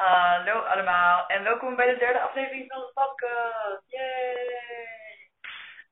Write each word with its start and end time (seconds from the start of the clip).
Hallo 0.00 0.60
allemaal 0.60 1.26
en 1.26 1.42
welkom 1.42 1.76
bij 1.76 1.86
de 1.86 1.98
derde 1.98 2.20
aflevering 2.20 2.72
van 2.72 2.80
de 2.80 2.90
podcast. 2.92 3.94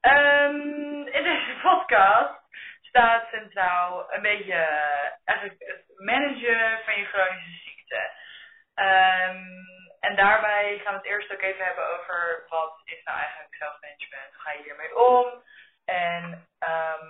Um, 0.01 1.07
in 1.07 1.23
deze 1.23 1.55
podcast 1.63 2.41
staat 2.81 3.29
centraal 3.31 4.13
een 4.13 4.23
beetje 4.23 4.53
uh, 4.53 5.11
eigenlijk 5.25 5.59
het 5.59 5.85
managen 5.97 6.81
van 6.85 6.99
je 6.99 7.05
chronische 7.05 7.61
ziekte. 7.65 8.11
Um, 8.75 9.67
en 10.01 10.17
daarbij 10.17 10.81
gaan 10.85 10.93
we 10.93 10.99
het 10.99 11.09
eerst 11.09 11.33
ook 11.33 11.43
even 11.43 11.65
hebben 11.65 11.99
over 11.99 12.45
wat 12.49 12.81
is 12.85 13.03
nou 13.05 13.19
eigenlijk 13.19 13.55
zelfmanagement, 13.55 14.35
hoe 14.35 14.43
ga 14.43 14.53
je 14.53 14.63
hiermee 14.63 14.97
om 14.97 15.43
en 15.85 16.25
um, 16.61 17.07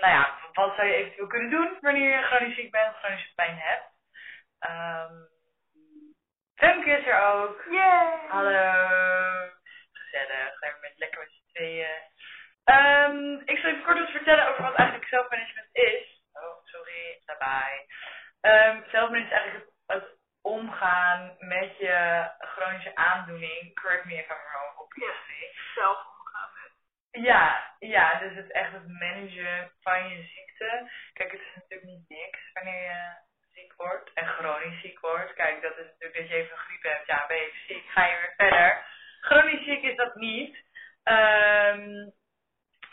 nou 0.00 0.12
ja, 0.14 0.38
wat 0.52 0.74
zou 0.74 0.88
je 0.88 0.94
eventueel 0.94 1.26
kunnen 1.26 1.50
doen 1.50 1.78
wanneer 1.80 2.16
je 2.16 2.22
chronisch 2.22 2.54
ziek 2.54 2.70
bent, 2.70 2.96
chronische 2.96 3.34
pijn 3.34 3.56
hebt. 3.58 3.86
Um, 4.68 5.36
Femke 6.58 6.90
is 6.90 7.06
er 7.06 7.20
ook. 7.20 7.64
Yay! 7.70 8.18
Hallo. 8.28 9.50
Gezellig. 9.92 10.58
Zijn 10.58 10.72
we 10.72 10.78
met, 10.80 10.92
lekker 10.96 11.20
met 11.20 11.30
z'n 11.30 11.52
tweeën. 11.52 11.96
Um, 12.64 13.42
ik 13.44 13.58
zal 13.58 13.70
even 13.70 13.84
kort 13.84 13.98
wat 13.98 14.10
vertellen 14.10 14.48
over 14.48 14.62
wat 14.62 14.74
eigenlijk 14.74 15.08
zelfmanagement 15.08 15.68
is. 15.72 16.22
Oh, 16.32 16.64
sorry. 16.64 17.22
Daarbij. 17.24 17.86
Um, 18.40 18.84
zelfmanagement 18.90 19.26
is 19.26 19.38
eigenlijk 19.38 19.66
het, 19.86 20.02
het, 20.02 20.16
omgaan 20.42 21.36
met 21.38 21.78
je 21.78 22.30
chronische 22.38 22.94
aandoening. 22.94 23.80
Correct 23.80 24.04
me 24.04 24.14
if 24.14 24.30
I'm 24.30 24.36
wrong, 24.50 24.78
obviously. 24.78 25.42
Ja, 25.54 25.72
zelf 25.74 25.98
omgaan 26.18 26.50
met. 26.54 27.24
Ja, 27.24 27.74
ja, 27.78 28.18
dus 28.18 28.34
het 28.34 28.52
echt 28.52 28.72
het 28.72 28.88
managen 28.88 29.72
van 29.80 30.08
je 30.08 30.22
ziekte. 30.22 30.90
Kijk, 31.12 31.30
het 31.32 31.40
is 31.40 31.54
natuurlijk 31.54 31.90
niet 31.90 32.08
niks 32.08 32.52
wanneer 32.52 32.82
je 32.82 33.26
ziek 33.58 33.74
wordt 33.76 34.10
en 34.14 34.26
chronisch 34.26 34.80
ziek 34.80 35.00
wordt. 35.00 35.34
Kijk, 35.34 35.62
dat 35.62 35.78
is 35.78 35.86
natuurlijk 35.86 36.16
dat 36.16 36.28
je 36.28 36.34
even 36.34 36.52
een 36.52 36.64
griep 36.66 36.82
hebt. 36.82 37.06
Ja, 37.06 37.26
ben 37.26 37.36
je 37.36 37.42
even 37.42 37.66
ziek, 37.66 37.90
ga 37.90 38.04
je 38.04 38.16
weer 38.16 38.34
verder. 38.36 38.84
Chronisch 39.20 39.64
ziek 39.64 39.82
is 39.82 39.96
dat 39.96 40.14
niet. 40.14 40.56
Um, 41.04 42.12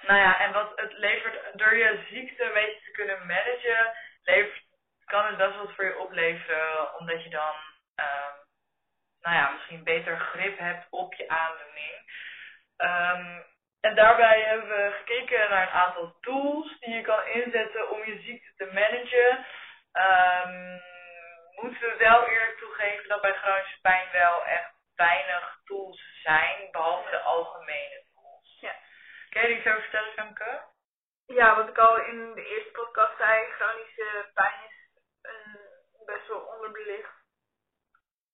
nou 0.07 0.19
ja, 0.19 0.39
en 0.39 0.51
wat 0.53 0.71
het 0.75 0.93
levert, 0.93 1.57
door 1.57 1.75
je 1.75 2.03
ziekte 2.09 2.43
een 2.43 2.53
beetje 2.53 2.81
te 2.83 2.91
kunnen 2.91 3.25
managen, 3.25 3.93
levert, 4.23 4.63
kan 5.05 5.25
het 5.25 5.37
best 5.37 5.55
wat 5.55 5.73
voor 5.75 5.85
je 5.85 5.97
opleveren, 5.97 6.99
omdat 6.99 7.14
je 7.25 7.31
dan, 7.31 7.55
um, 7.95 8.35
nou 9.21 9.35
ja, 9.35 9.49
misschien 9.49 9.83
beter 9.83 10.19
grip 10.19 10.57
hebt 10.57 10.85
op 10.89 11.13
je 11.13 11.27
aandoening. 11.27 11.95
Um, 12.77 13.45
en 13.81 13.95
daarbij 13.95 14.41
hebben 14.41 14.67
we 14.67 14.95
gekeken 14.97 15.49
naar 15.49 15.67
een 15.67 15.79
aantal 15.83 16.17
tools 16.21 16.79
die 16.79 16.93
je 16.93 17.01
kan 17.01 17.25
inzetten 17.25 17.89
om 17.89 18.03
je 18.05 18.21
ziekte 18.21 18.53
te 18.55 18.65
managen. 18.73 19.45
Um, 19.93 20.81
moeten 21.61 21.81
we 21.81 21.95
wel 21.97 22.27
eerlijk 22.27 22.57
toegeven 22.57 23.07
dat 23.07 23.21
bij 23.21 23.33
chronische 23.33 23.81
pijn 23.81 24.11
wel 24.11 24.45
echt 24.45 24.71
weinig 24.95 25.59
tools 25.65 26.21
zijn, 26.23 26.71
behalve 26.71 27.09
de 27.09 27.19
algemene 27.19 28.03
tools. 28.13 28.57
Ja. 28.59 28.75
Kun 29.29 29.41
je 29.41 29.57
iets 29.57 29.67
over 29.67 29.81
vertellen, 29.81 30.13
Femke? 30.13 30.63
Ja, 31.25 31.55
wat 31.55 31.69
ik 31.69 31.77
al 31.77 31.97
in 31.97 32.33
de 32.33 32.45
eerste 32.45 32.71
podcast 32.71 33.17
zei, 33.17 33.51
chronische 33.51 34.29
pijn 34.33 34.59
is 34.67 34.89
een 35.21 35.64
best 36.05 36.27
wel 36.27 36.41
onderbelicht 36.41 37.23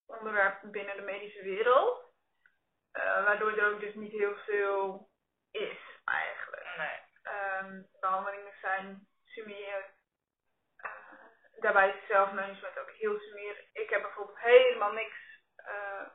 onderwerp 0.05 0.59
binnen 0.61 0.95
de 0.95 1.01
medische 1.01 1.43
wereld. 1.43 2.09
Uh, 2.93 3.03
waardoor 3.03 3.51
er 3.51 3.73
ook 3.73 3.79
dus 3.79 3.93
niet 3.95 4.11
heel 4.11 4.35
veel 4.35 5.09
is 5.51 5.79
eigenlijk. 6.05 6.75
Nee. 6.77 6.99
Um, 7.33 7.87
behandelingen 7.99 8.53
zijn 8.61 9.07
sumier 9.25 9.99
daarbij 11.61 11.89
is 11.89 12.07
zelfmanagement 12.07 12.79
ook 12.79 12.91
heel 12.91 13.19
sumier. 13.19 13.65
Ik 13.73 13.89
heb 13.89 14.01
bijvoorbeeld 14.01 14.39
helemaal 14.39 14.91
niks 14.91 15.17
uh, 15.57 16.07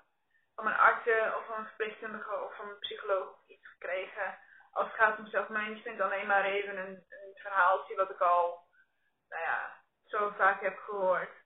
van 0.54 0.64
mijn 0.64 0.76
artsen 0.76 1.36
of 1.36 1.46
van 1.46 1.58
een 1.58 1.66
verpleegkundige 1.66 2.40
of 2.40 2.56
van 2.56 2.68
een 2.68 2.78
psycholoog 2.78 3.28
of 3.28 3.48
iets 3.48 3.68
gekregen. 3.68 4.38
Als 4.70 4.86
het 4.86 4.96
gaat 4.96 5.18
om 5.18 5.26
zelfmanagement, 5.26 6.00
alleen 6.00 6.26
maar 6.26 6.44
even 6.44 6.76
een, 6.78 7.04
een 7.08 7.34
verhaaltje 7.34 7.96
wat 7.96 8.10
ik 8.10 8.20
al, 8.20 8.68
nou 9.28 9.42
ja, 9.42 9.82
zo 10.04 10.32
vaak 10.36 10.60
heb 10.60 10.78
gehoord. 10.78 11.44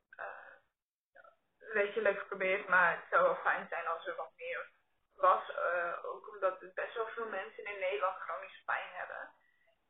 Uh, 1.70 1.76
weet 1.76 1.94
je, 1.94 2.02
leuk 2.02 2.18
geprobeerd, 2.18 2.68
maar 2.68 2.90
het 2.90 3.06
zou 3.10 3.22
wel 3.22 3.36
fijn 3.36 3.66
zijn 3.68 3.86
als 3.86 4.06
er 4.06 4.16
wat 4.16 4.32
meer 4.36 4.70
was. 5.14 5.50
Uh, 5.50 6.04
ook 6.04 6.28
omdat 6.28 6.74
best 6.74 6.94
wel 6.94 7.06
veel 7.06 7.28
mensen 7.28 7.64
in 7.64 7.78
Nederland 7.78 8.16
chronische 8.16 8.64
pijn 8.64 8.90
hebben. 8.92 9.34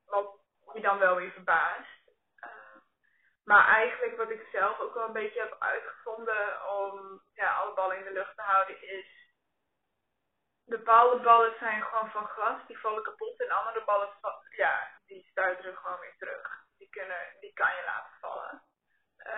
Wat 0.04 0.40
je 0.72 0.80
dan 0.80 0.98
wel 0.98 1.16
weer 1.16 1.32
verbaast. 1.32 1.98
Maar 3.44 3.66
eigenlijk 3.66 4.16
wat 4.16 4.30
ik 4.30 4.48
zelf 4.52 4.78
ook 4.78 4.94
wel 4.94 5.06
een 5.06 5.12
beetje 5.12 5.40
heb 5.40 5.56
uitgevonden 5.58 6.69
om 6.69 7.22
ja, 7.32 7.54
alle 7.54 7.74
ballen 7.74 7.96
in 7.96 8.04
de 8.04 8.12
lucht 8.12 8.36
te 8.36 8.42
houden 8.42 8.82
is. 8.82 9.28
Bepaalde 10.64 11.22
ballen 11.22 11.58
zijn 11.58 11.82
gewoon 11.82 12.10
van 12.10 12.26
glas, 12.26 12.66
die 12.66 12.78
vallen 12.78 13.02
kapot. 13.02 13.40
En 13.40 13.50
andere 13.50 13.84
ballen, 13.84 14.08
ja, 14.56 15.00
die 15.06 15.26
stuiteren 15.30 15.76
gewoon 15.76 16.00
weer 16.00 16.16
terug. 16.19 16.64
Die, 16.78 16.88
kunnen, 16.90 17.36
die 17.40 17.52
kan 17.52 17.76
je 17.76 17.82
laten 17.84 18.12
vallen. 18.20 18.62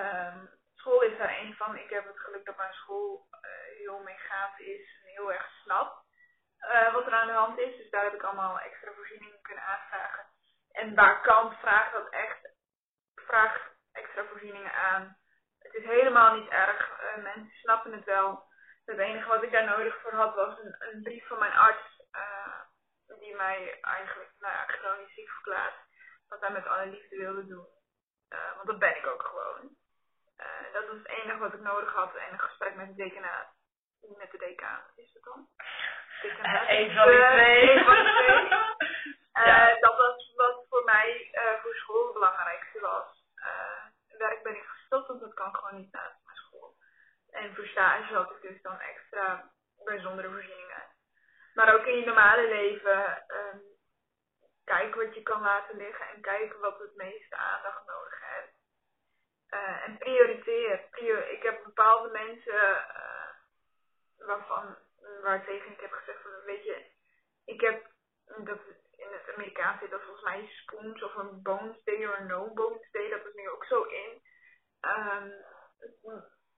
Um, 0.00 0.60
school 0.82 1.03
is 1.03 1.19
daar 1.19 1.38
een 1.38 1.54
van. 1.54 1.76
Ik 1.76 1.91
heb 1.91 2.06
het 2.06 2.20
geluk 2.20 2.44
dat 2.44 2.56
mijn 2.56 2.72
school 2.72 3.26
uh, 3.31 3.78
heel 3.78 3.98
meegaand 3.98 4.60
is 4.60 5.00
en 5.03 5.09
heel 5.09 5.32
erg 5.32 5.47
snapt 5.62 5.97
uh, 6.70 6.93
wat 6.93 7.06
er 7.06 7.12
aan 7.12 7.26
de 7.26 7.32
hand 7.32 7.59
is. 7.59 7.76
Dus 7.76 7.91
daar 7.91 8.04
heb 8.04 8.15
ik 8.15 8.22
allemaal 8.22 8.59
extra 8.60 8.93
voorzieningen 8.93 9.43
kunnen 9.43 9.65
aanvragen. 9.65 10.25
En 10.72 10.94
waar 10.94 11.20
kan, 11.22 11.56
vraag 11.60 11.93
dat 11.93 12.09
echt. 12.09 12.50
Vraag 13.15 13.70
extra 13.93 14.25
voorzieningen 14.25 14.72
aan. 14.72 15.16
Het 15.59 15.75
is 15.75 15.84
helemaal 15.84 16.34
niet 16.34 16.50
erg. 16.50 16.91
Uh, 16.91 17.22
mensen 17.22 17.59
snappen 17.59 17.93
het 17.93 18.04
wel. 18.04 18.50
Het 18.84 18.99
enige 18.99 19.28
wat 19.28 19.43
ik 19.43 19.53
daar 19.53 19.64
nodig 19.64 20.00
voor 20.00 20.12
had 20.12 20.34
was 20.34 20.59
een, 20.59 21.03
brief 21.03 21.26
van 21.26 21.38
mijn 21.38 21.53
arts. 21.53 21.91
Die 23.19 23.37
mij 23.37 23.78
eigenlijk 23.81 24.31
nou 24.38 24.54
ja, 24.54 24.66
chronisch 24.66 25.14
ziek 25.14 25.28
verklaart. 25.31 25.75
Wat 26.28 26.41
hij 26.41 26.50
met 26.50 26.66
alle 26.66 26.87
liefde 26.87 27.16
wilde 27.16 27.47
doen. 27.47 27.66
Want 28.54 28.66
dat 28.66 28.78
ben 28.78 28.97
ik 28.97 29.06
ook 29.06 29.22
gewoon. 29.22 29.76
Dat 30.72 30.87
was 30.87 30.97
het 30.97 31.09
enige 31.09 31.38
wat 31.38 31.55
ik 31.55 31.60
nodig 31.60 31.93
had. 31.93 32.12
Het 32.12 32.22
enige 32.28 32.44
gesprek 32.44 32.75
met 32.75 32.87
de 32.87 32.94
dekenaat. 32.94 33.49
Met 34.19 34.31
de 34.31 34.38
decaan 34.38 34.83
is 34.97 35.10
het 35.15 35.22
dan? 35.22 35.49
Eén 36.69 36.94
van 36.94 37.06
die 37.06 37.16
twee. 37.16 37.71
Eén 37.71 37.84
van 37.84 37.94
die 37.94 38.12
twee. 38.12 38.49
ja. 39.47 39.77
Dat 39.81 39.97
was 39.97 40.32
wat 40.37 40.66
voor 40.69 40.84
mij 40.84 41.31
voor 41.62 41.75
school 41.75 42.05
het 42.05 42.12
belangrijkste 42.12 42.81
was 42.81 43.22
werk 44.22 44.43
ben 44.43 44.56
ik 44.56 44.65
gestopt, 44.65 45.09
want 45.09 45.21
dat 45.21 45.34
kan 45.34 45.55
gewoon 45.55 45.81
niet 45.81 45.93
naast 45.93 46.25
mijn 46.25 46.37
school. 46.37 46.77
En 47.31 47.55
voor 47.55 47.66
stage 47.66 48.15
had 48.15 48.31
ik 48.31 48.43
dus 48.43 48.62
dan 48.62 48.78
extra 48.81 49.50
bijzondere 49.84 50.31
voorzieningen. 50.31 50.82
Maar 51.55 51.75
ook 51.75 51.87
in 51.87 51.99
je 51.99 52.06
normale 52.06 52.49
leven, 52.49 53.25
um, 53.28 53.61
kijk 54.65 54.94
wat 54.94 55.15
je 55.15 55.22
kan 55.22 55.43
laten 55.43 55.77
liggen 55.77 56.09
en 56.09 56.21
kijken 56.21 56.61
wat 56.61 56.78
het 56.78 56.94
meeste 56.97 57.37
aandacht 57.37 57.87
nodig 57.87 58.12
heeft. 58.19 58.22
Uh, 59.54 59.86
en 59.86 59.98
prioriteer. 59.98 60.86
Prior 60.90 61.30
ik 61.30 61.42
heb 61.42 61.64
bepaalde 61.64 62.10
mensen 62.10 62.54
uh, 62.54 63.28
waarvan, 64.26 64.76
waar 65.22 65.44
tegen 65.44 65.72
ik 65.72 65.80
heb 65.80 65.92
gezegd 65.92 66.22
van, 66.22 66.30
weet 66.44 66.64
je, 66.64 66.86
ik 67.44 67.60
heb, 67.60 67.86
dat 68.44 68.58
in 68.96 69.12
het 69.12 69.34
Amerikaans 69.34 69.80
zit 69.80 69.90
dat 69.90 70.02
volgens 70.02 70.24
mij 70.24 70.46
spoons 70.46 71.02
of 71.02 71.14
een 71.14 71.42
bones 71.42 71.84
day 71.84 72.06
of 72.06 72.18
no 72.18 72.52
bones 72.52 72.90
dat 72.90 73.26
is 73.26 73.34
nu 73.34 73.48
ook 73.48 73.64
zo 73.64 73.82
in. 73.82 74.22
Um, 74.80 75.44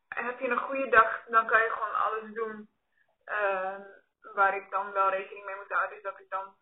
heb 0.08 0.38
je 0.38 0.48
een 0.48 0.66
goede 0.68 0.88
dag, 0.88 1.24
dan 1.26 1.46
kan 1.46 1.62
je 1.62 1.70
gewoon 1.70 1.94
alles 1.94 2.32
doen 2.32 2.68
uh, 3.26 3.78
waar 4.34 4.56
ik 4.56 4.70
dan 4.70 4.92
wel 4.92 5.10
rekening 5.10 5.46
mee 5.46 5.56
moet 5.56 5.72
houden. 5.72 5.94
Dus 5.94 6.02
dat 6.02 6.20
ik 6.20 6.30
dan 6.30 6.56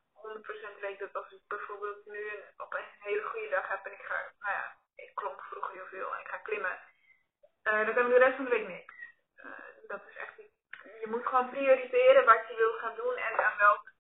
100% 0.77 0.81
weet 0.81 0.99
dat 0.99 1.13
als 1.13 1.31
ik 1.31 1.41
bijvoorbeeld 1.47 2.07
nu 2.07 2.31
een, 2.31 2.45
op 2.57 2.75
een 2.75 2.85
hele 2.99 3.23
goede 3.23 3.49
dag 3.49 3.69
heb 3.69 3.85
en 3.85 3.93
ik 3.93 4.03
ga, 4.03 4.15
nou 4.39 4.55
ja, 4.55 4.77
ik 5.03 5.15
klonk 5.15 5.43
vroeger 5.43 5.73
heel 5.73 5.87
veel 5.87 6.15
en 6.15 6.21
ik 6.21 6.29
ga 6.29 6.37
klimmen, 6.37 6.79
uh, 7.65 7.85
dan 7.85 7.95
kan 7.95 8.07
ik 8.07 8.13
de 8.13 8.19
rest 8.19 8.37
van 8.37 8.45
de 8.45 8.51
week 8.51 8.69
niks. 8.69 8.95
Uh, 9.37 9.87
dat 9.87 10.01
is 10.09 10.17
echt, 10.17 10.37
je 11.01 11.07
moet 11.09 11.27
gewoon 11.27 11.51
prioriteren 11.51 12.25
wat 12.25 12.49
je 12.49 12.55
wil 12.57 12.73
gaan 12.73 12.95
doen 12.95 13.17
en 13.17 13.45
aan 13.45 13.59
welk 13.59 13.93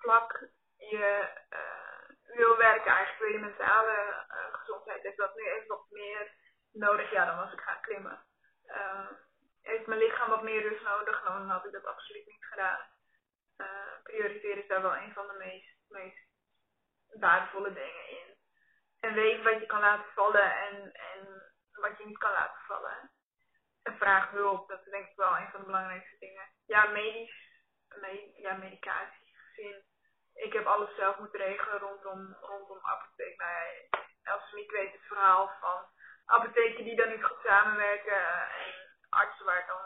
vlak 0.00 0.48
je 0.76 1.28
uh, 1.50 2.36
wil 2.36 2.56
werken. 2.56 2.90
Eigenlijk 2.90 3.18
wil 3.18 3.32
je 3.32 3.38
mentale 3.38 4.24
gezondheid. 4.52 5.02
Heeft 5.02 5.16
dat 5.16 5.34
nu 5.34 5.46
even 5.46 5.66
wat 5.66 5.86
meer 5.90 6.34
nodig? 6.72 7.10
Ja, 7.10 7.24
dan 7.24 7.36
was 7.36 7.52
ik 7.52 7.60
gaan 7.60 7.80
klimmen. 7.80 8.24
Heeft 9.62 9.86
mijn 9.86 10.00
lichaam 10.00 10.30
wat 10.30 10.42
meer 10.42 10.62
rust 10.62 10.82
nodig? 10.82 11.22
Dan 11.22 11.48
had 11.48 11.64
ik 11.64 11.72
dat 11.72 11.84
absoluut 11.84 12.26
niet 12.26 12.44
gedaan. 12.44 12.80
prioriteren 14.02 14.62
is 14.62 14.68
daar 14.68 14.82
wel 14.82 14.96
een 14.96 15.12
van 15.12 15.26
de 15.26 15.32
meest, 15.38 15.76
meest 15.88 16.28
waardevolle 17.20 17.72
dingen 17.72 18.08
in. 18.08 18.35
En 19.06 19.14
weet 19.14 19.42
wat 19.42 19.60
je 19.60 19.66
kan 19.66 19.80
laten 19.80 20.12
vallen 20.14 20.56
en, 20.56 20.92
en 20.92 21.42
wat 21.72 21.98
je 21.98 22.06
niet 22.06 22.18
kan 22.18 22.32
laten 22.32 22.60
vallen. 22.66 23.10
En 23.82 23.96
vraag 23.96 24.30
hulp, 24.30 24.68
dat 24.68 24.80
is 24.86 24.90
denk 24.90 25.06
ik 25.06 25.16
wel 25.16 25.36
een 25.36 25.50
van 25.50 25.60
de 25.60 25.66
belangrijkste 25.66 26.16
dingen. 26.18 26.48
Ja, 26.66 26.86
medisch, 26.86 27.62
med 27.88 28.36
ja, 28.36 28.52
medicatie 28.56 29.34
gezien 29.34 29.84
ik 30.36 30.52
heb 30.52 30.66
alles 30.66 30.94
zelf 30.96 31.18
moeten 31.18 31.40
regelen 31.40 31.78
rondom, 31.78 32.36
rondom 32.40 32.78
apotheek. 32.82 33.38
Nou 33.38 33.52
ja, 34.22 34.40
niet 34.52 34.70
weet 34.70 34.92
het 34.92 35.06
verhaal 35.06 35.50
van 35.60 35.86
apotheken 36.24 36.84
die 36.84 36.96
dan 36.96 37.08
niet 37.08 37.24
goed 37.24 37.40
samenwerken 37.44 38.48
en 38.60 38.72
artsen 39.08 39.44
waar 39.44 39.66
dan 39.66 39.84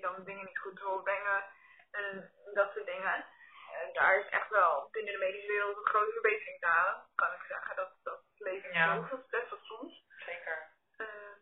dan 0.00 0.24
dingen 0.24 0.46
niet 0.46 0.58
goed 0.58 0.78
doorbrengen 0.78 1.44
en 1.90 2.30
dat 2.54 2.72
soort 2.72 2.86
dingen. 2.86 3.26
Daar 3.94 4.18
is 4.18 4.28
echt 4.28 4.48
wel 4.48 4.88
binnen 4.90 5.12
de 5.12 5.18
medische 5.18 5.52
wereld 5.52 5.76
een 5.76 5.92
grote 5.94 6.12
verbetering 6.12 6.60
te 6.60 6.66
halen. 6.66 7.06
Kan 7.14 7.32
ik 7.32 7.44
zeggen 7.48 7.76
dat 7.76 7.90
dat 8.02 8.20
levert 8.38 8.74
ja. 8.74 8.92
heel 8.92 9.04
veel 9.04 9.22
stress 9.26 9.52
op 9.52 9.62
soms. 9.62 10.04
Zeker. 10.26 10.58
Uh, 10.98 11.34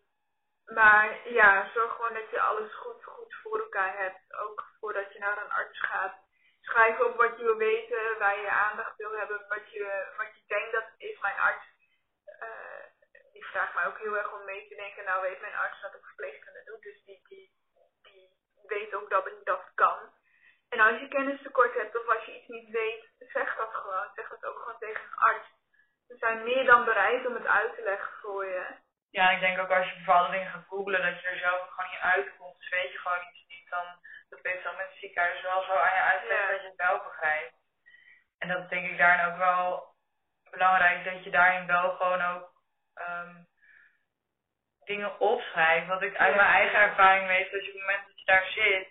maar 0.64 1.28
ja, 1.28 1.70
zorg 1.74 1.92
gewoon 1.92 2.14
dat 2.14 2.30
je 2.30 2.40
alles 2.40 2.74
goed, 2.74 3.04
goed 3.04 3.34
voor 3.42 3.58
elkaar 3.58 3.96
hebt. 3.98 4.34
Ook 4.34 4.64
voordat 4.80 5.12
je 5.12 5.18
naar 5.18 5.38
een 5.44 5.52
arts 5.52 5.80
gaat. 5.80 6.14
Schrijf 6.60 7.00
op 7.00 7.16
wat 7.16 7.38
je 7.38 7.44
wil 7.44 7.56
weten, 7.56 8.18
waar 8.18 8.40
je 8.40 8.50
aandacht 8.50 8.96
wil 8.96 9.12
hebben, 9.12 9.44
wat 9.48 9.70
je, 9.70 10.12
wat 10.16 10.36
je 10.36 10.42
denkt 10.46 10.72
dat 10.72 10.88
is 10.96 11.20
mijn 11.20 11.38
arts. 11.38 11.66
Uh, 12.42 12.84
die 13.32 13.44
vraagt 13.44 13.74
mij 13.74 13.86
ook 13.86 13.98
heel 13.98 14.16
erg 14.16 14.32
om 14.32 14.44
mee 14.44 14.68
te 14.68 14.74
denken. 14.74 15.04
Nou 15.04 15.22
weet 15.22 15.40
mijn 15.40 15.56
arts 15.56 15.80
dat 15.80 15.94
ik 15.94 16.04
verpleegkunde 16.04 16.62
doe, 16.64 16.80
dus 16.80 17.04
die, 17.04 17.22
die, 17.28 17.52
die 18.02 18.28
weet 18.66 18.94
ook 18.94 19.10
dat 19.10 19.26
ik 19.26 19.44
dat 19.44 19.70
kan. 19.74 20.12
En 20.72 20.80
als 20.80 21.00
je 21.00 21.08
kennistekort 21.08 21.74
hebt 21.74 21.98
of 22.00 22.08
als 22.08 22.24
je 22.24 22.36
iets 22.38 22.48
niet 22.48 22.70
weet, 22.70 23.04
zeg 23.18 23.56
dat 23.56 23.74
gewoon. 23.74 24.08
Zeg 24.14 24.28
dat 24.28 24.44
ook 24.44 24.58
gewoon 24.58 24.78
tegen 24.78 25.02
een 25.02 25.18
arts. 25.18 25.48
Ze 26.06 26.16
zijn 26.16 26.44
meer 26.44 26.64
dan 26.64 26.84
bereid 26.84 27.26
om 27.26 27.34
het 27.34 27.46
uit 27.46 27.74
te 27.74 27.82
leggen 27.82 28.12
voor 28.20 28.46
je. 28.46 28.64
Ja, 29.10 29.30
ik 29.30 29.40
denk 29.40 29.58
ook 29.58 29.70
als 29.70 29.88
je 29.88 29.98
bepaalde 29.98 30.32
dingen 30.32 30.50
gaat 30.50 30.66
googlen, 30.68 31.02
dat 31.02 31.20
je 31.20 31.26
er 31.28 31.38
zelf 31.38 31.68
gewoon 31.68 31.90
niet 31.90 32.00
uitkomt. 32.00 32.58
Dus 32.58 32.68
weet 32.68 32.92
je 32.92 32.98
gewoon 32.98 33.28
iets 33.30 33.44
niet, 33.48 33.70
dan 33.70 33.86
dat 34.28 34.40
weet 34.40 34.62
dan 34.62 34.76
met 34.76 34.86
het 34.86 34.98
ziekenhuis 34.98 35.42
wel 35.42 35.62
zo 35.62 35.72
aan 35.72 35.94
je 35.94 36.02
uitleggen 36.12 36.52
dat 36.52 36.60
je 36.62 36.68
het 36.68 36.86
wel 36.86 37.02
begrijpt. 37.02 37.54
En 38.38 38.48
dat 38.48 38.68
denk 38.68 38.90
ik 38.90 38.98
daarin 38.98 39.26
ook 39.26 39.38
wel 39.38 39.94
belangrijk, 40.50 41.04
dat 41.04 41.24
je 41.24 41.30
daarin 41.30 41.66
wel 41.66 41.90
gewoon 41.96 42.22
ook 42.22 42.50
um, 42.94 43.46
dingen 44.84 45.20
opschrijft. 45.20 45.86
Wat 45.86 46.02
ik 46.02 46.16
uit 46.16 46.34
mijn 46.34 46.48
eigen 46.48 46.78
ervaring 46.78 47.26
weet, 47.26 47.50
dat 47.50 47.64
je 47.64 47.72
op 47.72 47.78
het 47.78 47.86
moment 47.86 48.06
dat 48.06 48.18
je 48.18 48.24
daar 48.24 48.44
zit, 48.44 48.88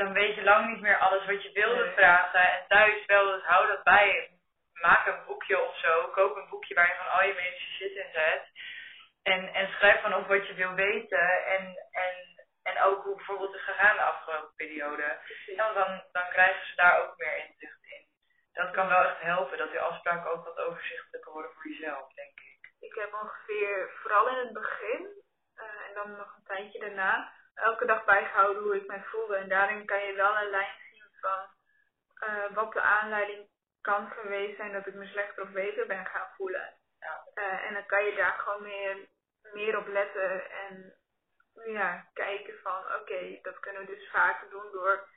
dan 0.00 0.12
weet 0.12 0.34
je 0.34 0.42
lang 0.42 0.66
niet 0.66 0.80
meer 0.80 0.98
alles 0.98 1.24
wat 1.26 1.42
je 1.42 1.52
wilde 1.52 1.92
vragen. 1.96 2.40
En 2.40 2.64
thuis 2.68 3.06
wel, 3.06 3.24
dus 3.24 3.42
hou 3.42 3.66
dat 3.66 3.82
bij. 3.82 4.30
Maak 4.72 5.06
een 5.06 5.24
boekje 5.26 5.60
of 5.68 5.78
zo. 5.78 6.08
Koop 6.08 6.36
een 6.36 6.48
boekje 6.48 6.74
waar 6.74 6.88
je 6.88 7.00
van 7.02 7.12
al 7.12 7.26
je 7.26 7.34
medische 7.34 7.72
shit 7.76 7.92
in 7.92 8.10
zet. 8.12 8.44
En, 9.22 9.54
en 9.54 9.68
schrijf 9.68 10.00
van 10.00 10.14
op 10.14 10.26
wat 10.26 10.46
je 10.46 10.54
wil 10.54 10.74
weten. 10.74 11.44
En, 11.44 11.62
en, 11.90 12.14
en 12.62 12.82
ook 12.82 13.04
hoe 13.04 13.16
bijvoorbeeld 13.16 13.54
is 13.54 13.64
gegaan 13.64 13.96
de 13.96 14.02
afgelopen 14.02 14.54
periode. 14.56 15.18
dan, 15.56 16.02
dan 16.12 16.28
krijgen 16.30 16.66
ze 16.66 16.74
daar 16.76 17.00
ook 17.02 17.16
meer 17.16 17.36
inzicht 17.36 17.82
in. 17.82 18.04
Dat 18.52 18.70
kan 18.70 18.88
wel 18.88 19.02
echt 19.02 19.20
helpen, 19.20 19.58
dat 19.58 19.70
die 19.70 19.80
afspraken 19.80 20.30
ook 20.30 20.44
wat 20.44 20.58
overzichtelijker 20.58 21.32
worden 21.32 21.52
voor 21.52 21.70
jezelf, 21.70 22.12
denk 22.12 22.40
ik. 22.40 22.58
Ik 22.80 22.94
heb 22.94 23.14
ongeveer, 23.22 23.90
vooral 24.02 24.28
in 24.28 24.36
het 24.36 24.52
begin, 24.52 25.00
uh, 25.56 25.88
en 25.88 25.94
dan 25.94 26.16
nog 26.16 26.36
een 26.36 26.44
tijdje 26.44 26.78
daarna, 26.78 27.32
elke 27.54 27.86
dag 27.86 28.04
bijgehouden 28.20 28.62
hoe 28.62 28.76
ik 28.76 28.86
me 28.86 29.00
voelde. 29.02 29.36
En 29.36 29.48
daarin 29.48 29.86
kan 29.86 30.04
je 30.04 30.12
wel 30.14 30.36
een 30.36 30.50
lijn 30.50 30.76
zien 30.90 31.10
van 31.20 31.40
uh, 32.28 32.54
wat 32.54 32.72
de 32.72 32.80
aanleiding 32.80 33.48
kan 33.80 34.10
geweest 34.10 34.56
zijn 34.56 34.72
dat 34.72 34.86
ik 34.86 34.94
me 34.94 35.06
slechter 35.06 35.42
of 35.42 35.50
beter 35.50 35.86
ben 35.86 36.06
gaan 36.06 36.28
voelen. 36.36 36.74
Ja. 36.98 37.24
Uh, 37.34 37.66
en 37.66 37.74
dan 37.74 37.86
kan 37.86 38.04
je 38.04 38.14
daar 38.14 38.38
gewoon 38.38 38.62
meer, 38.62 39.08
meer 39.52 39.78
op 39.78 39.86
letten 39.86 40.50
en 40.50 40.94
ja, 41.64 42.06
kijken 42.12 42.54
van 42.62 42.84
oké, 42.84 42.94
okay, 42.94 43.38
dat 43.42 43.60
kunnen 43.60 43.86
we 43.86 43.94
dus 43.94 44.10
vaker 44.10 44.50
doen 44.50 44.72
door 44.72 45.08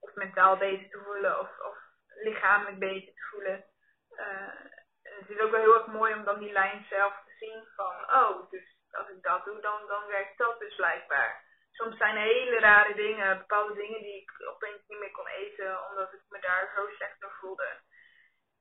of 0.00 0.14
mentaal 0.14 0.56
beter 0.56 0.90
te 0.90 0.98
voelen 1.04 1.38
of, 1.40 1.60
of 1.60 1.76
lichamelijk 2.06 2.78
beter 2.78 3.14
te 3.14 3.26
voelen. 3.30 3.64
Uh, 4.10 4.60
het 5.02 5.30
is 5.30 5.40
ook 5.40 5.50
wel 5.50 5.60
heel 5.60 5.74
erg 5.74 5.86
mooi 5.86 6.14
om 6.14 6.24
dan 6.24 6.38
die 6.38 6.52
lijn 6.52 6.86
zelf 6.88 7.12
te 7.26 7.32
zien 7.38 7.68
van 7.76 7.94
oh, 7.94 8.50
dus 8.50 8.76
als 8.90 9.08
ik 9.08 9.22
dat 9.22 9.44
doe, 9.44 9.60
dan, 9.60 9.86
dan 9.86 10.06
werkt 10.06 10.38
dat 10.38 10.58
dus 10.58 10.74
blijkbaar 10.74 11.47
soms 11.78 11.96
zijn 11.96 12.16
hele 12.16 12.58
rare 12.58 12.94
dingen, 12.94 13.38
bepaalde 13.38 13.74
dingen 13.74 14.02
die 14.02 14.22
ik 14.22 14.30
opeens 14.48 14.82
niet 14.86 14.98
meer 14.98 15.10
kon 15.10 15.26
eten, 15.26 15.88
omdat 15.88 16.12
ik 16.12 16.22
me 16.28 16.40
daar 16.40 16.72
zo 16.74 16.88
slecht 16.96 17.20
door 17.20 17.36
voelde. 17.40 17.70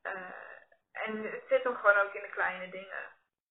Uh, 0.04 0.58
en 0.92 1.12
het 1.24 1.44
zit 1.50 1.64
hem 1.64 1.76
gewoon 1.76 1.98
ook 1.98 2.14
in 2.14 2.22
de 2.22 2.38
kleine 2.38 2.70
dingen. 2.70 3.04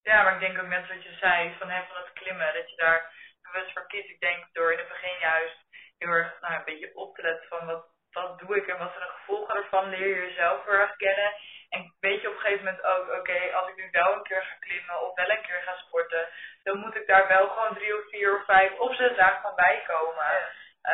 Ja, 0.03 0.23
maar 0.23 0.35
ik 0.35 0.41
denk 0.41 0.59
ook 0.59 0.67
net 0.67 0.89
wat 0.89 1.03
je 1.03 1.13
zei, 1.13 1.57
van, 1.59 1.69
hè, 1.69 1.87
van 1.87 1.97
het 1.97 2.13
klimmen, 2.13 2.55
dat 2.55 2.71
je 2.71 2.77
daar 2.77 3.01
bewust 3.43 3.73
voor 3.73 3.87
kiest. 3.87 4.09
Ik 4.09 4.21
denk 4.21 4.47
door 4.53 4.73
in 4.73 4.79
het 4.79 4.89
begin 4.89 5.19
juist 5.19 5.59
heel 5.99 6.11
erg 6.11 6.41
nou, 6.41 6.55
een 6.55 6.65
beetje 6.65 6.95
op 6.95 7.15
te 7.15 7.23
letten 7.23 7.49
van 7.49 7.67
wat, 7.67 7.87
wat 8.11 8.39
doe 8.39 8.57
ik 8.57 8.67
en 8.67 8.79
wat 8.79 8.93
zijn 8.93 9.07
de 9.07 9.15
gevolgen 9.19 9.57
ervan, 9.57 9.89
leer 9.89 10.09
je 10.09 10.27
jezelf 10.27 10.65
heel 10.65 10.73
erg 10.73 10.97
kennen. 10.97 11.33
En 11.77 11.95
weet 12.01 12.21
je 12.21 12.29
op 12.29 12.35
een 12.35 12.41
gegeven 12.41 12.65
moment 12.65 12.85
ook, 12.85 13.07
oké, 13.19 13.39
als 13.59 13.69
ik 13.69 13.77
nu 13.77 13.89
wel 13.91 14.13
een 14.13 14.23
keer 14.23 14.43
ga 14.43 14.55
klimmen 14.61 15.01
of 15.01 15.15
wel 15.15 15.31
een 15.31 15.47
keer 15.47 15.63
ga 15.63 15.75
sporten, 15.77 16.29
dan 16.63 16.79
moet 16.79 16.95
ik 16.95 17.07
daar 17.07 17.29
wel 17.29 17.49
gewoon 17.49 17.75
drie 17.75 17.99
of 17.99 18.09
vier 18.09 18.39
of 18.39 18.45
vijf 18.45 18.79
of 18.79 18.97
zes 18.97 19.17
dagen 19.17 19.43
van 19.43 19.55
bij 19.55 19.83
komen. 19.87 20.27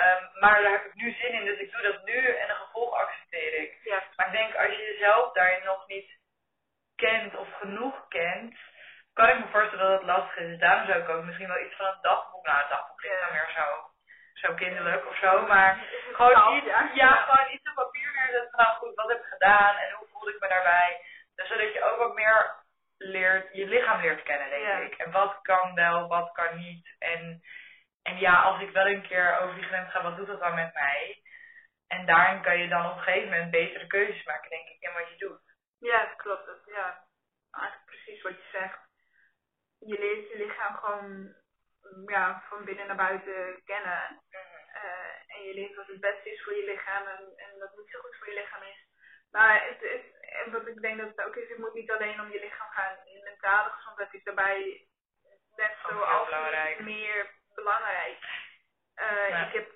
Um, 0.00 0.30
maar 0.40 0.62
daar 0.62 0.70
heb 0.70 0.84
ik 0.84 0.94
nu 0.94 1.12
zin 1.12 1.32
in, 1.32 1.44
dus 1.44 1.58
ik 1.58 1.72
doe 1.72 1.82
dat 1.82 2.04
nu 2.04 2.26
en 2.26 2.46
de 2.46 2.54
gevolgen 2.54 2.98
accepteer 2.98 3.54
ik. 3.54 3.80
Ja. 3.84 4.02
Maar 4.16 4.26
ik 4.26 4.32
denk, 4.32 4.54
als 4.54 4.76
je 4.76 4.92
jezelf 4.92 5.32
daarin 5.32 5.64
nog 5.64 5.86
niet 5.86 6.10
kent 6.96 7.36
of 7.36 7.48
genoeg 7.52 8.08
kent, 8.08 8.56
kan 9.12 9.28
ik 9.28 9.38
me 9.38 9.50
voorstellen 9.50 9.90
dat 9.90 9.98
het 9.98 10.08
lastig 10.08 10.36
is. 10.36 10.58
Daarom 10.58 10.86
zou 10.86 10.98
ik 11.02 11.08
ook 11.08 11.24
misschien 11.24 11.48
wel 11.48 11.64
iets 11.64 11.76
van 11.76 11.86
een 11.86 12.02
dagboek, 12.02 12.46
nou 12.46 12.62
een 12.62 12.68
dagboek 12.68 13.02
is 13.02 13.20
dan 13.20 13.32
meer 13.32 13.50
zo, 13.54 13.91
zo 14.42 14.54
kinderlijk 14.54 15.06
of 15.06 15.16
zo, 15.16 15.46
maar 15.46 15.84
gewoon 16.12 16.56
iets, 16.56 16.66
ja, 16.94 17.10
gewoon 17.14 17.52
iets 17.54 17.68
op 17.68 17.74
papier 17.74 18.12
neerzetten 18.14 18.50
van 18.50 18.64
nou 18.64 18.76
goed, 18.76 18.94
wat 18.94 19.08
heb 19.08 19.18
ik 19.18 19.32
gedaan 19.36 19.76
en 19.76 19.92
hoe 19.92 20.08
voelde 20.12 20.34
ik 20.34 20.40
me 20.40 20.48
daarbij. 20.48 21.00
Dus 21.34 21.48
zodat 21.48 21.72
je 21.72 21.82
ook 21.82 21.98
wat 21.98 22.14
meer 22.14 22.54
leert, 22.96 23.54
je 23.54 23.66
lichaam 23.66 24.00
leert 24.00 24.22
kennen, 24.22 24.50
denk 24.50 24.92
ik. 24.92 24.98
En 24.98 25.10
wat 25.10 25.38
kan 25.42 25.74
wel, 25.74 26.08
wat 26.08 26.32
kan 26.32 26.56
niet. 26.56 26.94
En, 26.98 27.42
en 28.02 28.18
ja, 28.18 28.42
als 28.42 28.60
ik 28.60 28.70
wel 28.70 28.86
een 28.86 29.06
keer 29.06 29.38
over 29.38 29.54
die 29.54 29.64
grens 29.64 29.90
ga, 29.90 30.02
wat 30.02 30.16
doet 30.16 30.26
dat 30.26 30.40
dan 30.40 30.54
met 30.54 30.74
mij? 30.74 31.22
En 31.88 32.06
daarin 32.06 32.42
kan 32.42 32.58
je 32.58 32.68
dan 32.68 32.86
op 32.90 32.96
een 32.96 33.02
gegeven 33.02 33.30
moment 33.30 33.50
betere 33.50 33.86
keuzes 33.86 34.24
maken, 34.24 34.50
denk 34.50 34.68
ik, 34.68 34.80
in 34.80 34.92
wat 34.92 35.08
je 35.08 35.16
doet. 35.16 35.40
Ja, 35.78 36.04
klopt. 36.16 36.46
Dat, 36.46 36.60
ja, 36.64 37.04
eigenlijk 37.50 37.86
precies 37.86 38.22
wat 38.22 38.32
je 38.32 38.48
zegt. 38.52 38.78
Je 39.78 39.98
leert 39.98 40.28
je 40.30 40.36
lichaam 40.36 40.74
gewoon 40.76 41.34
ja, 42.06 42.42
van 42.48 42.64
binnen 42.64 42.86
naar 42.86 42.96
buiten 42.96 43.62
kennen. 43.64 44.22
Uh, 44.74 45.34
en 45.36 45.42
je 45.42 45.54
leert 45.54 45.74
wat 45.74 45.86
het 45.86 46.00
beste 46.00 46.30
is 46.32 46.42
voor 46.42 46.54
je 46.54 46.64
lichaam 46.64 47.06
en, 47.06 47.32
en 47.36 47.58
wat 47.58 47.76
niet 47.76 47.90
zo 47.90 48.00
goed 48.00 48.16
voor 48.16 48.28
je 48.28 48.40
lichaam 48.40 48.62
is. 48.62 48.80
Maar 49.30 49.66
het, 49.66 49.80
het, 49.80 50.06
en 50.44 50.52
wat 50.52 50.66
ik 50.66 50.80
denk 50.80 50.98
dat 50.98 51.08
het 51.08 51.26
ook 51.26 51.36
is, 51.36 51.48
het 51.48 51.58
moet 51.58 51.74
niet 51.74 51.90
alleen 51.90 52.20
om 52.20 52.30
je 52.30 52.40
lichaam 52.40 52.70
gaan. 52.70 52.96
Je 53.04 53.20
mentale 53.24 53.70
gezondheid 53.70 54.14
is 54.14 54.22
daarbij 54.22 54.86
net 55.56 55.76
zo 55.82 56.00
als 56.00 56.28
meer 56.78 57.30
belangrijk. 57.54 58.18
Uh, 58.96 59.42
Ik 59.46 59.52
heb 59.52 59.70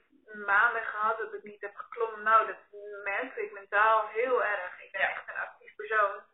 maanden 0.47 0.85
gehad 0.85 1.19
dat 1.19 1.35
ik 1.35 1.43
niet 1.43 1.61
heb 1.61 1.75
geklommen. 1.75 2.23
Nou, 2.23 2.47
dat 2.47 2.57
merkte 3.05 3.43
ik 3.43 3.53
mentaal 3.53 4.09
heel 4.09 4.45
erg. 4.45 4.81
Ik 4.81 4.93
ben 4.93 5.01
echt 5.01 5.29
een 5.29 5.37
actief 5.37 5.75
persoon. 5.75 6.25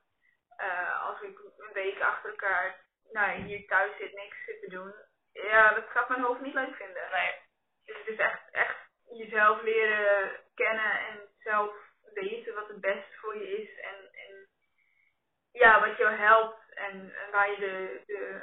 Uh, 0.59 1.06
als 1.06 1.21
ik 1.21 1.38
een 1.56 1.73
week 1.73 2.00
achter 2.00 2.30
elkaar 2.30 2.85
nou, 3.11 3.30
hier 3.30 3.66
thuis 3.66 3.97
zit, 3.97 4.12
niks 4.12 4.45
zit 4.45 4.61
te 4.61 4.68
doen. 4.68 4.95
Ja, 5.32 5.74
dat 5.74 5.84
gaat 5.88 6.08
mijn 6.08 6.22
hoofd 6.22 6.40
niet 6.40 6.54
leuk 6.54 6.76
vinden. 6.76 7.10
Nee. 7.10 7.34
Dus 7.84 7.96
het 7.96 8.06
is 8.06 8.18
echt, 8.18 8.50
echt 8.50 8.76
jezelf 9.10 9.62
leren 9.62 10.30
kennen 10.54 10.98
en 10.98 11.20
zelf 11.38 11.74
weten 12.14 12.54
wat 12.54 12.68
het 12.68 12.80
beste 12.80 13.16
voor 13.20 13.36
je 13.36 13.62
is 13.62 13.80
en, 13.80 14.12
en 14.12 14.48
ja, 15.52 15.80
wat 15.88 15.96
jou 15.96 16.14
helpt 16.14 16.74
en, 16.74 17.14
en 17.16 17.30
waar 17.30 17.50
je 17.50 17.56
de, 17.56 18.02
de 18.06 18.42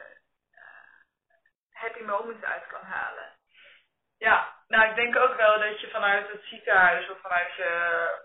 uh, 0.53 0.61
happy 1.71 2.01
moments 2.03 2.43
uit 2.43 2.67
kan 2.67 2.83
halen. 2.83 3.37
Ja, 4.17 4.55
nou 4.67 4.89
ik 4.89 4.95
denk 4.95 5.15
ook 5.15 5.35
wel 5.35 5.59
dat 5.59 5.79
je 5.81 5.89
vanuit 5.89 6.31
het 6.31 6.43
ziekenhuis 6.43 7.09
of 7.09 7.19
vanuit, 7.21 7.55
je, 7.55 7.71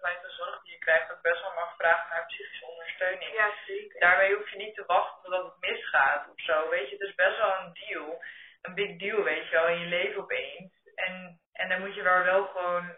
vanuit 0.00 0.22
de 0.22 0.30
zorg 0.30 0.62
die 0.62 0.72
je 0.72 0.78
krijgt 0.78 1.12
ook 1.12 1.22
best 1.22 1.40
wel 1.40 1.54
mag 1.54 1.76
vragen 1.76 2.10
naar 2.10 2.26
psychische 2.26 2.66
ondersteuning. 2.66 3.32
Ja, 3.32 3.50
zeker. 3.66 4.00
Daarmee 4.00 4.34
hoef 4.34 4.50
je 4.50 4.56
niet 4.56 4.74
te 4.74 4.84
wachten 4.86 5.22
totdat 5.22 5.44
het 5.44 5.60
misgaat 5.60 6.28
of 6.28 6.40
zo, 6.40 6.68
weet 6.68 6.88
je. 6.88 6.96
Het 6.96 7.08
is 7.08 7.14
best 7.14 7.38
wel 7.38 7.54
een 7.56 7.72
deal, 7.72 8.22
een 8.66 8.74
big 8.74 8.98
deal, 8.98 9.22
weet 9.22 9.48
je 9.48 9.54
wel, 9.56 9.68
in 9.68 9.80
je 9.80 9.86
leven 9.86 10.22
opeens. 10.22 10.72
En, 10.94 11.40
en 11.52 11.68
daar 11.68 11.80
moet 11.80 11.94
je 11.94 12.02
daar 12.02 12.24
wel 12.24 12.46
gewoon 12.46 12.96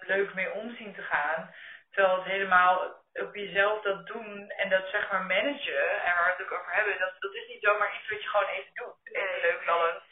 leuk 0.00 0.34
mee 0.34 0.52
om 0.52 0.76
zien 0.76 0.94
te 0.94 1.02
gaan. 1.02 1.54
Terwijl 1.90 2.16
het 2.16 2.24
helemaal 2.24 3.02
op 3.12 3.34
jezelf 3.34 3.82
dat 3.82 4.06
doen 4.06 4.50
en 4.50 4.68
dat 4.68 4.88
zeg 4.88 5.10
maar 5.10 5.22
managen 5.22 6.02
en 6.02 6.14
waar 6.14 6.24
we 6.24 6.30
het 6.36 6.42
ook 6.42 6.58
over 6.58 6.74
hebben, 6.74 6.98
dat, 6.98 7.14
dat 7.18 7.34
is 7.34 7.48
niet 7.48 7.62
zomaar 7.62 7.96
iets 7.96 8.08
wat 8.08 8.22
je 8.22 8.28
gewoon 8.28 8.48
even 8.48 8.74
doet. 8.74 8.96
Even 9.02 9.40
leuk 9.40 9.64
lallend. 9.66 10.02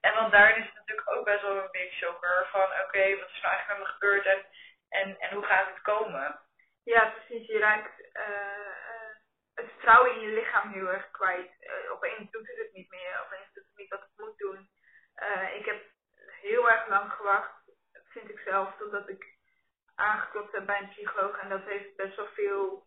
En 0.00 0.14
want 0.14 0.32
daarin 0.32 0.62
is 0.62 0.66
het 0.66 0.74
natuurlijk 0.74 1.10
ook 1.10 1.24
best 1.24 1.42
wel 1.42 1.56
een 1.56 1.70
big 1.70 1.92
shocker 1.92 2.46
van 2.50 2.68
oké, 2.84 3.16
wat 3.18 3.30
is 3.30 3.40
nou 3.42 3.54
eigenlijk 3.54 3.68
met 3.68 3.78
me 3.78 3.84
gebeurd 3.84 4.26
en, 4.26 4.44
en, 4.88 5.18
en 5.18 5.34
hoe 5.34 5.44
gaat 5.44 5.66
het 5.66 5.82
komen? 5.82 6.40
Ja, 6.84 7.04
precies. 7.10 7.46
Je 7.46 7.58
raakt 7.58 8.00
uh, 8.12 8.72
het 9.54 9.70
vertrouwen 9.70 10.14
in 10.14 10.20
je 10.20 10.34
lichaam 10.34 10.72
heel 10.72 10.88
erg 10.88 11.10
kwijt. 11.10 11.50
Uh, 11.60 11.92
opeens 11.92 12.30
doet 12.30 12.46
het 12.46 12.56
het 12.56 12.72
niet 12.72 12.90
meer, 12.90 13.20
opeens 13.26 13.52
doet 13.52 13.66
het 13.68 13.76
niet 13.76 13.88
wat 13.88 14.00
het 14.00 14.16
moet 14.16 14.38
doen. 14.38 14.68
Uh, 15.20 15.54
ik 15.54 15.64
heb 15.64 15.82
heel 16.40 16.70
erg 16.70 16.88
lang 16.88 17.12
gewacht, 17.12 17.52
vind 18.08 18.30
ik 18.30 18.38
zelf, 18.38 18.76
totdat 18.76 19.08
ik 19.08 19.38
aangeklopt 19.94 20.52
heb 20.52 20.66
bij 20.66 20.80
een 20.80 20.88
psycholoog. 20.88 21.38
En 21.38 21.48
dat 21.48 21.64
heeft 21.64 21.96
best 21.96 22.16
wel 22.16 22.26
veel 22.26 22.86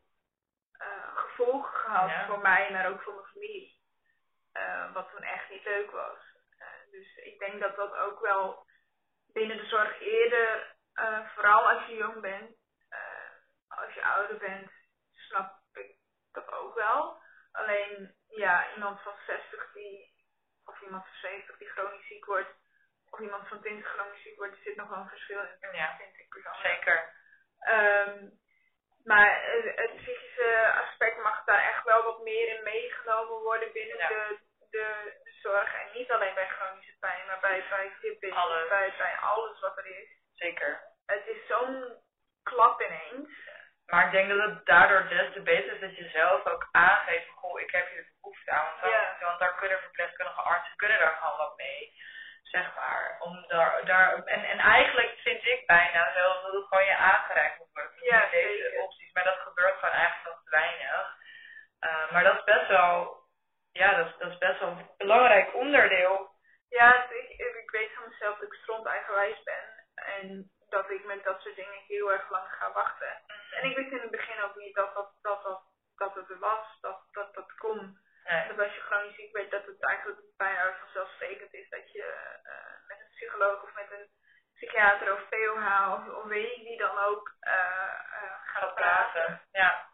uh, 0.81 1.17
gevolgen 1.17 1.73
gehad 1.73 2.25
voor 2.27 2.39
mij, 2.39 2.71
maar 2.71 2.89
ook 2.89 3.01
voor 3.01 3.13
mijn 3.13 3.25
familie. 3.25 3.81
Uh, 4.53 4.93
wat 4.93 5.09
toen 5.09 5.23
echt 5.23 5.49
niet 5.49 5.63
leuk 5.63 5.91
was. 5.91 6.31
Dus 6.91 7.15
ik 7.15 7.39
denk 7.39 7.61
dat 7.61 7.75
dat 7.75 7.95
ook 7.95 8.19
wel 8.19 8.65
binnen 9.33 9.57
de 9.57 9.65
zorg 9.65 9.99
eerder, 9.99 10.75
vooral 11.35 11.69
als 11.69 11.85
je 11.85 11.95
jong 11.95 12.21
bent, 12.21 12.57
als 13.67 13.93
je 13.93 14.03
ouder 14.03 14.37
bent, 14.37 14.71
snap 15.11 15.59
ik 15.73 15.95
dat 16.31 16.51
ook 16.51 16.75
wel. 16.75 17.21
Alleen, 17.51 18.15
ja, 18.27 18.73
iemand 18.73 19.01
van 19.01 19.13
60 19.25 19.71
die, 19.73 20.12
of 20.65 20.81
iemand 20.81 21.03
van 21.03 21.15
70 21.21 21.57
die 21.57 21.69
chronisch 21.69 22.07
ziek 22.07 22.25
wordt, 22.25 22.49
of 23.09 23.19
iemand 23.19 23.47
van 23.47 23.61
20 23.61 23.87
chronisch 23.87 24.21
ziek 24.21 24.37
wordt, 24.37 24.53
er 24.53 24.63
zit 24.63 24.75
nog 24.75 24.89
wel 24.89 24.97
een 24.99 25.15
verschil 25.15 25.39
in, 25.39 25.75
ja, 25.75 25.95
vind 25.97 26.19
ik 26.19 26.29
persoonlijk. 26.29 26.65
Zeker. 26.65 26.97
Um, 27.67 28.41
maar 29.03 29.41
het 29.75 29.95
psychische 29.95 30.73
aspect 30.83 31.17
mag 31.17 31.43
daar 31.45 31.63
echt 31.69 31.83
wel 31.83 32.03
wat 32.03 32.23
meer 32.23 32.57
in 32.57 32.63
meegenomen 32.63 33.41
worden 33.41 33.71
binnen 33.71 33.97
de, 33.97 34.39
de, 34.69 35.19
de, 35.23 35.31
zorg. 35.41 35.73
En 35.73 35.87
niet 35.93 36.11
alleen 36.11 36.33
bij 36.33 36.47
chronische 36.47 36.95
pijn, 36.99 37.27
maar 37.27 37.39
bij, 37.39 37.63
bij 38.19 38.31
alles. 38.31 38.69
Bij, 38.69 38.93
bij 38.97 39.15
alles 39.19 39.59
wat 39.59 39.77
er 39.77 39.85
is. 39.85 40.09
Zeker. 40.33 40.81
Het 41.05 41.27
is 41.27 41.47
zo'n 41.47 42.01
klap 42.43 42.81
ineens. 42.81 43.29
Maar 43.85 44.05
ik 44.05 44.11
denk 44.11 44.29
dat 44.29 44.49
het 44.49 44.65
daardoor 44.65 45.07
des 45.07 45.33
te 45.33 45.41
beter 45.41 45.73
is 45.73 45.79
dat 45.79 45.95
je 45.95 46.09
zelf 46.09 46.45
ook 46.45 46.67
aangeeft, 46.71 47.29
goh, 47.29 47.59
ik 47.59 47.71
heb 47.71 47.89
hier 47.89 48.07
behoefte 48.21 48.51
aan. 48.51 48.65
Want, 48.65 48.93
dan, 48.93 49.27
want 49.27 49.39
daar 49.39 49.55
kunnen 49.55 49.79
verpleegkundige 49.79 50.41
artsen 50.41 50.75
kunnen 50.75 50.99
daar 50.99 51.17
gewoon 51.21 51.37
wat 51.37 51.57
mee. 51.57 51.93
Zeg 52.43 52.75
maar. 52.75 53.17
Om 53.19 53.47
daar, 53.47 53.85
daar, 53.85 54.23
en, 54.23 54.43
en 54.43 54.59
eigenlijk 54.59 55.19
vind 55.23 55.45
ik 55.45 55.65
bijna 55.65 56.13
zelfs 56.13 56.41
dat 56.41 56.53
het 56.53 56.67
gewoon 56.67 56.85
je 56.85 56.95
aangereikt 56.95 57.57
moet 57.59 57.73
worden. 57.73 57.91
Ja, 58.03 58.29
deze 58.31 58.63
zeker. 58.63 58.81
opties. 58.81 59.13
Maar 59.13 59.23
dat 59.23 59.39
gebeurt 59.39 59.79
gewoon 59.79 59.95
eigenlijk 59.95 60.29
nog 60.29 60.43
te 60.43 60.49
weinig. 60.49 61.17
Uh, 61.79 62.11
maar 62.11 62.23
dat 62.23 62.37
is 62.37 62.43
best 62.43 62.67
wel, 62.67 63.23
ja, 63.71 63.93
dat 63.93 64.07
is, 64.07 64.17
dat 64.17 64.31
is 64.31 64.37
best 64.37 64.59
wel 64.59 64.69
een 64.69 64.89
belangrijk 64.97 65.53
onderdeel. 65.55 66.31
Ja, 66.69 67.09
ik, 67.09 67.29
ik 67.63 67.69
weet 67.71 67.93
van 67.93 68.09
mezelf 68.09 68.39
dat 68.39 68.51
ik 68.51 68.59
stront 68.61 68.85
eigenwijs 68.85 69.43
ben. 69.43 69.65
En 69.95 70.51
dat 70.69 70.89
ik 70.89 71.05
met 71.05 71.23
dat 71.23 71.41
soort 71.41 71.55
dingen 71.55 71.81
heel 71.87 72.11
erg 72.11 72.29
lang 72.29 72.47
ga 72.49 72.71
wachten. 72.71 73.13
En 73.57 73.69
ik 73.69 73.75
wist 73.75 73.91
in 73.91 74.05
het 74.05 74.11
begin 74.11 74.43
ook 74.43 74.55
niet 74.55 74.75
dat 74.75 74.93
dat, 74.93 75.09
dat, 75.21 75.43
dat, 75.43 75.61
dat 75.95 76.15
het 76.15 76.29
er 76.29 76.39
was, 76.39 76.67
dat 76.81 76.99
dat, 77.11 77.33
dat 77.33 77.55
kon. 77.55 77.79
Nee. 78.23 78.47
Dat 78.47 78.59
als 78.59 78.73
je 78.73 78.81
chronisch 78.81 79.15
ziek 79.15 79.31
bent, 79.31 79.51
dat 79.51 79.65
het 79.65 79.83
eigenlijk 79.83 80.21
bijna 80.37 80.77
vanzelfsprekend 80.79 81.53
is 81.53 81.69
dat 81.69 81.91
je 81.91 82.05
uh, 82.43 82.87
met 82.87 82.99
een 82.99 83.13
psycholoog 83.15 83.63
of 83.63 83.73
met 83.75 83.91
een 83.91 84.07
psychiater 84.55 85.13
of 85.13 85.29
POH 85.29 85.93
of, 85.93 86.15
of 86.15 86.23
weet 86.23 86.57
ik 86.57 86.63
wie 86.63 86.77
dan 86.77 86.97
ook 86.97 87.35
uh, 87.41 87.53
uh, 87.53 88.31
gaat 88.45 88.75
praten. 88.75 89.41
Ja. 89.51 89.87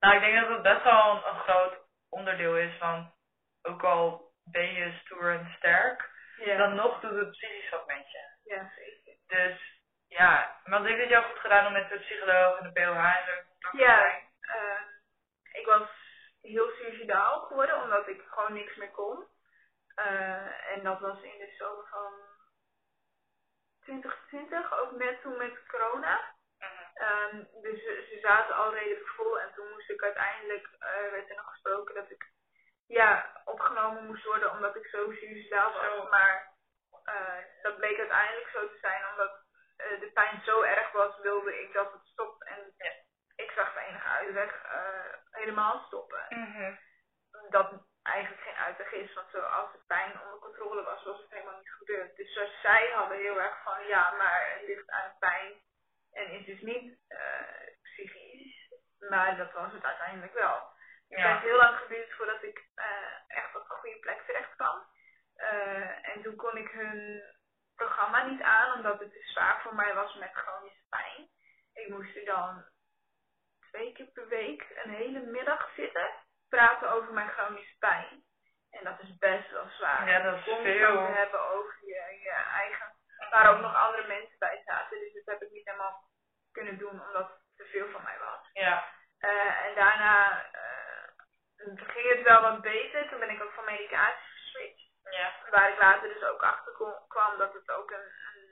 Nou, 0.00 0.14
ik 0.14 0.20
denk 0.20 0.40
dat 0.40 0.48
het 0.48 0.62
best 0.62 0.82
wel 0.82 1.10
een, 1.10 1.28
een 1.28 1.40
groot 1.40 1.78
onderdeel 2.08 2.56
is 2.56 2.78
van, 2.78 3.12
ook 3.62 3.84
al 3.84 4.32
ben 4.44 4.72
je 4.72 4.98
stoer 5.00 5.32
en 5.32 5.54
sterk, 5.56 6.10
ja. 6.36 6.56
dan 6.56 6.74
nog 6.74 7.00
doet 7.00 7.18
het 7.18 7.30
psychisch 7.30 7.70
wat 7.70 7.86
met 7.86 8.10
je. 8.10 8.22
Ja, 8.44 8.70
zeker. 8.76 9.14
Dus 9.26 9.60
ja, 10.08 10.60
maar 10.64 10.82
dat 10.82 11.08
je 11.08 11.16
ook 11.16 11.24
goed 11.24 11.38
gedaan 11.38 11.66
om 11.66 11.72
met 11.72 11.88
de 11.88 11.98
psycholoog 11.98 12.58
en 12.58 12.64
de 12.64 12.72
POH 12.72 13.16
en 13.16 13.24
zo 13.26 13.76
Ja, 13.78 14.22
uh, 14.40 14.80
ik 15.52 15.66
was 15.66 15.88
heel 16.42 16.70
suicidaal 16.70 17.40
geworden 17.40 17.82
omdat 17.82 18.08
ik 18.08 18.22
gewoon 18.28 18.52
niks 18.52 18.76
meer 18.76 18.90
kon. 18.90 19.26
En 20.74 20.82
dat 20.82 21.00
was 21.00 21.22
in 21.22 21.38
de 21.38 21.54
zomer 21.58 21.86
van 21.90 22.12
2020, 23.88 24.78
ook 24.80 24.92
net 24.92 25.22
toen 25.22 25.36
met 25.36 25.66
corona. 25.66 26.36
Um, 27.08 27.48
dus 27.62 27.82
ze, 27.84 28.06
ze, 28.10 28.18
zaten 28.20 28.54
al 28.54 28.74
redelijk 28.74 29.08
vol 29.08 29.40
en 29.40 29.52
toen 29.54 29.70
moest 29.72 29.90
ik 29.90 30.02
uiteindelijk, 30.02 30.66
uh, 30.66 31.10
werd 31.10 31.30
er 31.30 31.36
nog 31.36 31.50
gesproken 31.50 31.94
dat 31.94 32.10
ik 32.10 32.26
ja, 32.86 33.40
opgenomen 33.44 34.06
moest 34.06 34.24
worden 34.24 34.50
omdat 34.50 34.76
ik 34.76 34.86
zo 34.86 35.12
suicidaal 35.12 35.72
was. 35.72 36.08
Maar 36.08 36.52
uh, 37.04 37.62
dat 37.62 37.76
bleek 37.76 37.98
uiteindelijk 37.98 38.48
zo 38.48 38.68
te 38.68 38.78
zijn 38.80 39.02
omdat 39.12 39.32
uh, 39.76 40.00
de 40.00 40.10
pijn 40.14 40.42
zo 40.44 40.62
erg 40.62 40.92
was, 40.92 41.18
wilde 41.20 41.60
ik 41.60 41.72
dat 41.72 41.92
het 41.92 42.06
stopt. 42.06 42.44
En 42.44 42.74
ja. 42.76 42.92
ik 43.36 43.50
zag 43.50 43.74
de 43.74 43.80
enige 43.80 44.08
uitweg 44.08 44.62
helemaal 45.30 45.84
stoppen. 45.86 46.26
Mm 46.28 46.52
-hmm. 46.52 46.78
Dat 47.50 47.88
eigenlijk 48.02 48.42
geen 48.42 48.64
uitweg 48.66 48.92
is, 48.92 49.14
want 49.14 49.30
zo, 49.30 49.38
als 49.38 49.72
de 49.72 49.82
pijn 49.86 50.20
onder 50.22 50.38
controle 50.38 50.82
was, 50.82 51.04
was 51.04 51.20
het 51.20 51.30
helemaal 51.30 51.58
niet 51.58 51.78
gebeurd. 51.78 52.16
Dus 52.16 52.32
zoals 52.32 52.60
zij 52.62 52.90
hadden 52.94 53.18
heel 53.18 53.40
erg 53.40 53.62
van, 53.62 53.86
ja, 53.86 54.10
maar 54.10 54.40
het 54.54 54.66
ligt 54.66 54.90
aan 54.90 55.08
de 55.10 55.18
pijn 55.18 55.52
en 56.12 56.30
is 56.30 56.46
dus 56.46 56.60
niet 56.60 56.98
uh, 57.08 57.18
psychisch. 57.82 58.68
Maar 59.08 59.36
dat 59.36 59.47
was 59.62 59.72
het 59.72 59.84
uiteindelijk 59.84 60.32
wel. 60.32 60.72
Het 61.08 61.18
Ja. 61.18 61.28
heeft 61.32 61.42
heel 61.42 61.56
lang 61.56 61.76
geduurd 61.78 62.12
voordat 62.12 62.42
ik 62.42 62.58
uh, 62.76 62.84
echt 63.38 63.56
op 63.56 63.62
een 63.70 63.76
goede 63.76 63.98
plek 63.98 64.20
terecht 64.26 64.54
kwam. 64.56 64.86
Uh, 65.36 66.08
en 66.08 66.22
toen 66.22 66.36
kon 66.36 66.56
ik 66.56 66.70
hun 66.70 67.22
programma 67.76 68.22
niet 68.24 68.42
aan, 68.42 68.72
omdat 68.72 68.98
het 69.00 69.12
te 69.12 69.22
zwaar 69.22 69.60
voor 69.62 69.74
mij 69.74 69.94
was 69.94 70.14
met 70.14 70.30
chronische 70.32 70.84
pijn. 70.88 71.28
Ik 71.74 71.88
moest 71.88 72.16
er 72.16 72.24
dan 72.24 72.64
twee 73.70 73.92
keer 73.92 74.06
per 74.06 74.28
week 74.28 74.66
een 74.84 74.90
hele 74.90 75.20
middag 75.20 75.70
zitten, 75.76 76.10
praten 76.48 76.90
over 76.90 77.12
mijn 77.12 77.28
chronische 77.28 77.76
pijn. 77.78 78.24
En 78.70 78.84
dat 78.84 79.00
is 79.00 79.16
best 79.18 79.50
wel 79.50 79.68
zwaar. 79.68 80.08
Ja, 80.08 80.20
dat 80.22 80.34
is 80.38 80.44
Constant 80.44 80.76
veel. 80.76 81.06
hebben 81.06 81.40
over 81.40 81.76
je, 81.80 82.18
je 82.22 82.30
eigen 82.54 82.96
waar 83.30 83.50
ook 83.54 83.60
nog 83.60 83.74
andere 83.74 84.06
mensen 84.06 84.38
bij 84.38 84.62
zaten. 84.64 84.98
Dus 84.98 85.12
dat 85.12 85.24
heb 85.24 85.42
ik 85.42 85.50
niet 85.50 85.64
helemaal 85.66 86.02
kunnen 86.52 86.78
doen, 86.78 87.02
omdat 87.06 87.28
het 87.28 87.40
te 87.56 87.64
veel 87.64 87.88
van 87.90 88.02
mij 88.02 88.18
was. 88.18 88.50
Ja. 88.52 88.84
Uh, 89.20 89.64
en 89.66 89.74
daarna 89.74 90.44
uh, 90.54 91.82
ging 91.86 92.08
het 92.08 92.22
wel 92.22 92.40
wat 92.40 92.60
beter. 92.60 93.08
Toen 93.08 93.18
ben 93.18 93.30
ik 93.30 93.42
ook 93.42 93.52
van 93.52 93.64
medicatie 93.64 94.28
geswitcht. 94.32 94.86
Ja. 95.10 95.32
Waar 95.50 95.70
ik 95.70 95.78
later 95.78 96.08
dus 96.08 96.22
ook 96.22 96.42
achter 96.42 96.72
kwam 97.08 97.38
dat 97.38 97.52
het 97.52 97.70
ook 97.70 97.90
een, 97.90 98.10
een 98.34 98.42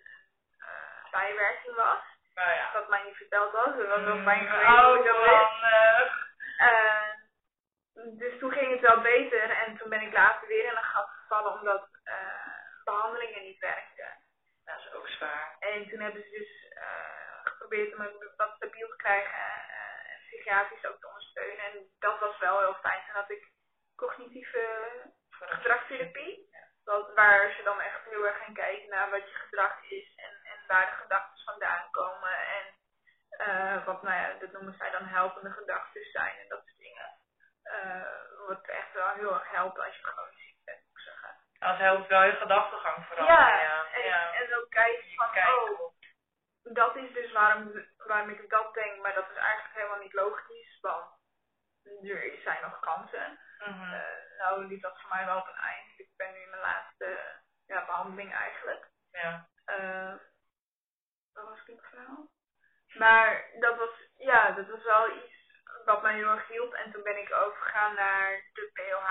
uh, 0.58 1.10
bijwerking 1.10 1.74
was. 1.74 2.02
Nou 2.34 2.50
ja. 2.50 2.72
Dat 2.72 2.88
mij 2.88 3.02
niet 3.02 3.16
verteld 3.16 3.52
was. 3.52 3.76
Dat 3.76 3.86
was 3.86 4.02
wel 4.02 4.22
fijn 4.22 4.44
Mm, 4.44 4.52
Oh. 4.56 5.06
Uh, 6.60 7.10
dus 8.18 8.38
toen 8.38 8.52
ging 8.52 8.70
het 8.70 8.80
wel 8.80 9.00
beter. 9.00 9.50
En 9.50 9.76
toen 9.76 9.88
ben 9.88 10.00
ik 10.00 10.12
later 10.12 10.48
weer 10.48 10.64
in 10.64 10.76
een 10.76 10.84
gat 10.84 11.08
gevallen 11.08 11.52
omdat 11.52 11.88
behandelingen 12.84 13.42
niet 13.42 13.58
werkten. 13.58 14.10
Dat 14.64 14.78
is 14.78 14.92
ook 14.92 15.08
zwaar. 15.08 15.56
En 15.58 15.88
toen 15.88 16.00
hebben 16.00 16.22
ze 16.22 16.30
dus 16.30 16.72
uh, 16.78 17.44
geprobeerd 17.44 17.92
om 17.92 17.98
me 17.98 18.32
wat 18.36 18.52
stabiel 18.56 18.88
te 18.88 18.96
krijgen 18.96 19.30
uh, 19.30 19.74
en 19.74 19.75
psychiatrisch 20.46 20.86
ook 20.86 21.00
te 21.00 21.06
ondersteunen. 21.08 21.64
En 21.64 21.86
dat 21.98 22.18
was 22.18 22.38
wel 22.38 22.58
heel 22.58 22.74
fijn. 22.74 23.02
Toen 23.06 23.14
had 23.14 23.30
ik 23.30 23.48
cognitieve 23.96 24.62
gedragstherapie. 25.30 26.48
Ja. 26.50 27.14
Waar 27.14 27.52
ze 27.56 27.62
dan 27.62 27.80
echt 27.80 28.04
heel 28.04 28.26
erg 28.26 28.38
gaan 28.44 28.54
kijken 28.54 28.88
naar 28.88 29.10
wat 29.10 29.30
je 29.30 29.34
gedrag 29.34 29.82
is 29.82 30.14
en, 30.16 30.34
en 30.52 30.66
waar 30.66 30.86
de 30.86 31.02
gedachten 31.02 31.44
vandaan 31.44 31.90
komen. 31.90 32.36
En 32.58 32.64
uh, 33.46 33.84
wat, 33.86 34.02
nou 34.02 34.16
ja, 34.16 34.38
dat 34.38 34.52
noemen 34.52 34.74
zij 34.78 34.90
dan 34.90 35.04
helpende 35.04 35.50
gedachten 35.50 36.04
zijn 36.04 36.38
en 36.38 36.48
dat 36.48 36.62
soort 36.64 36.78
dingen. 36.78 37.08
wat 38.46 38.66
echt 38.66 38.92
wel 38.92 39.08
heel 39.08 39.34
erg 39.34 39.50
helpt 39.50 39.78
als 39.78 39.96
je 39.96 40.06
gewoon 40.06 40.32
ziek 40.36 40.56
bent, 40.64 40.82
moet 40.86 40.98
ik 40.98 41.04
zeggen. 41.04 41.34
Als 41.58 41.78
helpt 41.78 42.08
wel 42.08 42.22
je 42.22 42.32
gedachtegang 42.32 43.06
veranderen. 43.06 43.48
Ja, 43.48 43.60
ja. 43.60 43.86
En, 43.92 44.04
ja. 44.04 44.32
en 44.32 44.56
ook 44.56 44.70
kijken 44.70 45.14
van, 45.16 45.30
Kijken. 45.32 45.80
oh, 45.80 45.85
dat 46.72 46.96
is 46.96 47.12
dus 47.12 47.32
waarom, 47.32 47.84
waarom 47.96 48.30
ik 48.30 48.50
dat 48.50 48.74
denk, 48.74 49.02
maar 49.02 49.14
dat 49.14 49.30
is 49.30 49.36
eigenlijk 49.36 49.74
helemaal 49.74 49.98
niet 49.98 50.12
logisch, 50.12 50.78
want 50.80 51.10
er 52.02 52.40
zijn 52.42 52.62
nog 52.62 52.80
kansen. 52.80 53.38
Mm 53.58 53.72
-hmm. 53.72 53.92
uh, 53.92 54.38
nou 54.38 54.66
liep 54.66 54.82
dat 54.82 55.00
voor 55.00 55.10
mij 55.10 55.24
wel 55.24 55.38
op 55.38 55.48
een 55.48 55.64
eind. 55.64 55.98
Ik 55.98 56.10
ben 56.16 56.32
nu 56.32 56.40
in 56.40 56.50
mijn 56.50 56.62
laatste 56.62 57.18
ja, 57.66 57.84
behandeling 57.84 58.34
eigenlijk. 58.34 58.88
Ja. 59.10 59.48
Uh, 59.66 60.14
wat 61.32 61.48
was 61.48 61.66
ik 61.66 61.84
verhaal? 61.90 62.30
Maar 62.94 63.44
dat 63.60 63.76
was, 63.76 63.90
ja, 64.16 64.50
dat 64.50 64.66
was 64.68 64.82
wel 64.82 65.10
iets 65.10 65.34
wat 65.84 66.02
mij 66.02 66.14
heel 66.14 66.30
erg 66.30 66.48
hielp. 66.48 66.72
En 66.72 66.92
toen 66.92 67.02
ben 67.02 67.18
ik 67.18 67.32
overgegaan 67.32 67.94
naar 67.94 68.50
de 68.52 68.70
POH 68.72 69.10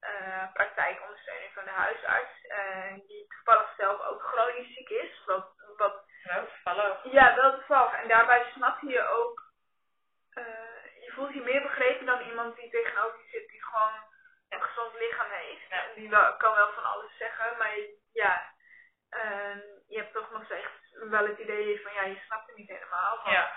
uh, 0.00 0.52
praktijkondersteuning 0.52 1.52
van 1.52 1.64
de 1.64 1.70
huisarts, 1.70 2.42
die 3.06 3.26
toevallig 3.26 3.74
zelf 3.76 4.00
ook 4.00 4.22
chronisch 4.22 4.74
ziek 4.74 4.88
is. 4.88 5.24
Wat, 5.24 5.52
wat, 5.76 6.09
ja, 6.22 6.44
toevallig. 6.44 7.12
Ja, 7.12 7.34
wel 7.34 7.54
toevallig. 7.54 7.92
En 7.92 8.08
daarbij 8.08 8.50
snap 8.54 8.80
je 8.80 9.08
ook, 9.08 9.52
uh, 10.34 10.44
je 11.04 11.12
voelt 11.14 11.34
je 11.34 11.40
meer 11.40 11.62
begrepen 11.62 12.06
dan 12.06 12.20
iemand 12.20 12.56
die 12.56 12.70
tegenover 12.70 13.18
je 13.18 13.28
zit, 13.28 13.48
die 13.48 13.64
gewoon 13.64 13.94
een 14.48 14.62
gezond 14.62 14.94
lichaam 14.98 15.30
heeft. 15.30 15.68
Ja. 15.68 15.84
En 15.84 15.94
die 15.94 16.10
wel, 16.10 16.36
kan 16.36 16.54
wel 16.54 16.72
van 16.72 16.84
alles 16.84 17.16
zeggen, 17.16 17.58
maar 17.58 17.72
ja, 18.12 18.54
je 19.88 19.96
hebt 19.96 20.12
toch 20.12 20.30
nog 20.30 20.44
steeds 20.44 20.68
wel 20.90 21.26
het 21.26 21.38
idee 21.38 21.82
van, 21.82 21.92
ja, 21.92 22.02
je 22.02 22.22
snapt 22.26 22.46
het 22.46 22.56
niet 22.56 22.68
helemaal. 22.68 23.16
Want 23.16 23.30
Ja. 23.30 23.52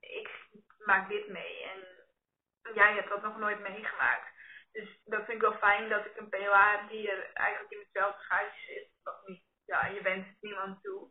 Ik 0.00 0.30
maak 0.78 1.08
dit 1.08 1.28
mee 1.28 1.62
en 1.62 1.86
jij 2.74 2.94
hebt 2.94 3.08
dat 3.08 3.22
nog 3.22 3.36
nooit 3.36 3.60
meegemaakt. 3.60 4.34
Dus 4.72 5.00
dat 5.04 5.24
vind 5.24 5.42
ik 5.42 5.48
wel 5.48 5.58
fijn 5.58 5.88
dat 5.88 6.04
ik 6.06 6.16
een 6.16 6.28
POA 6.28 6.70
heb 6.70 6.88
die 6.88 7.10
er 7.10 7.32
eigenlijk 7.32 7.72
in 7.72 7.78
hetzelfde 7.78 8.22
schuitje 8.22 8.60
zit. 8.60 8.90
Wat 9.02 9.26
niet, 9.26 9.42
ja, 9.66 9.86
je 9.86 10.02
het 10.02 10.36
niemand 10.40 10.82
toe. 10.82 11.10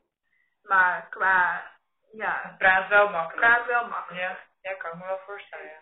Maar 0.66 1.08
qua, 1.10 1.64
ja, 2.12 2.40
Het 2.44 2.58
praat 2.58 2.88
wel 2.88 3.10
makkelijk. 3.10 3.48
praat 3.48 3.66
wel 3.66 3.88
makkelijk. 3.88 4.22
Ja, 4.22 4.38
ja, 4.62 4.74
kan 4.78 4.92
ik 4.92 4.98
me 4.98 5.06
wel 5.06 5.20
voorstellen. 5.26 5.66
Ja. 5.66 5.80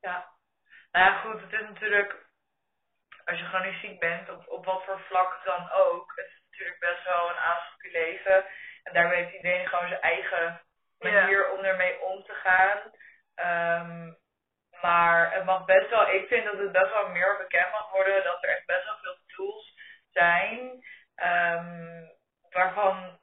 ja. 0.00 0.26
Nou 0.92 1.04
ja, 1.04 1.18
goed, 1.20 1.40
het 1.40 1.52
is 1.52 1.68
natuurlijk, 1.68 2.26
als 3.24 3.38
je 3.38 3.44
chronisch 3.44 3.80
ziek 3.80 4.00
bent, 4.00 4.30
op, 4.30 4.48
op 4.48 4.64
wat 4.64 4.84
voor 4.84 5.00
vlak 5.00 5.44
dan 5.44 5.70
ook, 5.70 6.12
het 6.16 6.26
is 6.26 6.42
natuurlijk 6.50 6.78
best 6.78 7.04
wel 7.04 7.30
een 7.30 7.36
aanspraak 7.36 7.92
leven. 7.92 8.44
En 8.82 8.92
daarmee 8.92 9.22
heeft 9.22 9.36
iedereen 9.36 9.66
gewoon 9.66 9.88
zijn 9.88 10.00
eigen 10.00 10.60
manier 10.98 11.50
om 11.50 11.64
ermee 11.64 12.00
om 12.00 12.24
te 12.24 12.32
gaan. 12.34 12.78
Ehm, 13.34 14.12
maar 14.80 15.32
het 15.32 15.44
mag 15.44 15.64
best 15.64 15.90
wel, 15.90 16.08
ik 16.08 16.28
vind 16.28 16.44
dat 16.44 16.58
het 16.58 16.72
best 16.72 16.92
wel 16.92 17.08
meer 17.08 17.36
bekend 17.36 17.70
mag 17.70 17.90
worden 17.90 18.24
dat 18.24 18.42
er 18.42 18.48
echt 18.48 18.66
best 18.66 18.84
wel 18.84 18.98
veel 19.02 19.18
tools 19.26 19.74
zijn. 20.10 20.84
Um, 21.16 22.10
waarvan 22.50 23.18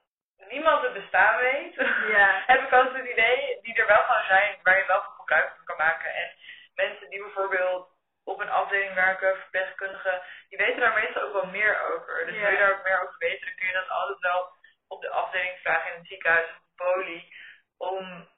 niemand 0.50 0.82
het 0.82 0.94
bestaan 0.94 1.38
weet. 1.38 1.76
Ja. 2.08 2.44
heb 2.52 2.62
ik 2.62 2.72
altijd 2.72 2.96
het 2.96 3.12
idee, 3.12 3.60
die 3.62 3.76
er 3.76 3.88
wel 3.88 4.04
gaan 4.04 4.26
zijn, 4.28 4.60
waar 4.64 4.78
je 4.78 4.86
wel 4.88 5.02
van 5.02 5.14
gebruik 5.14 5.54
van 5.56 5.66
kan 5.66 5.78
maken. 5.78 6.14
En 6.16 6.30
mensen 6.76 7.10
die 7.10 7.22
bijvoorbeeld 7.22 7.88
op 8.24 8.40
een 8.40 8.50
afdeling 8.50 8.94
werken, 8.94 9.38
verpleegkundigen, 9.38 10.22
die 10.50 10.58
weten 10.58 10.80
daar 10.80 10.94
meestal 10.94 11.22
ook 11.22 11.34
wel 11.34 11.46
meer 11.46 11.82
over. 11.92 12.26
Dus 12.26 12.36
wil 12.36 12.50
je 12.52 12.58
daar 12.58 12.72
ook 12.72 12.84
meer 12.84 13.02
over 13.02 13.16
weten, 13.18 13.46
dan 13.46 13.56
kun 13.56 13.68
je 13.68 13.74
dat 13.74 13.90
altijd 13.90 14.20
wel 14.20 14.52
op 14.88 15.02
de 15.02 15.10
afdeling 15.10 15.58
vragen 15.62 15.92
in 15.92 15.98
het 15.98 16.08
ziekenhuis 16.08 16.50
of 16.50 16.56
de 16.56 16.84
poli. 16.84 17.34
Om, 17.78 18.30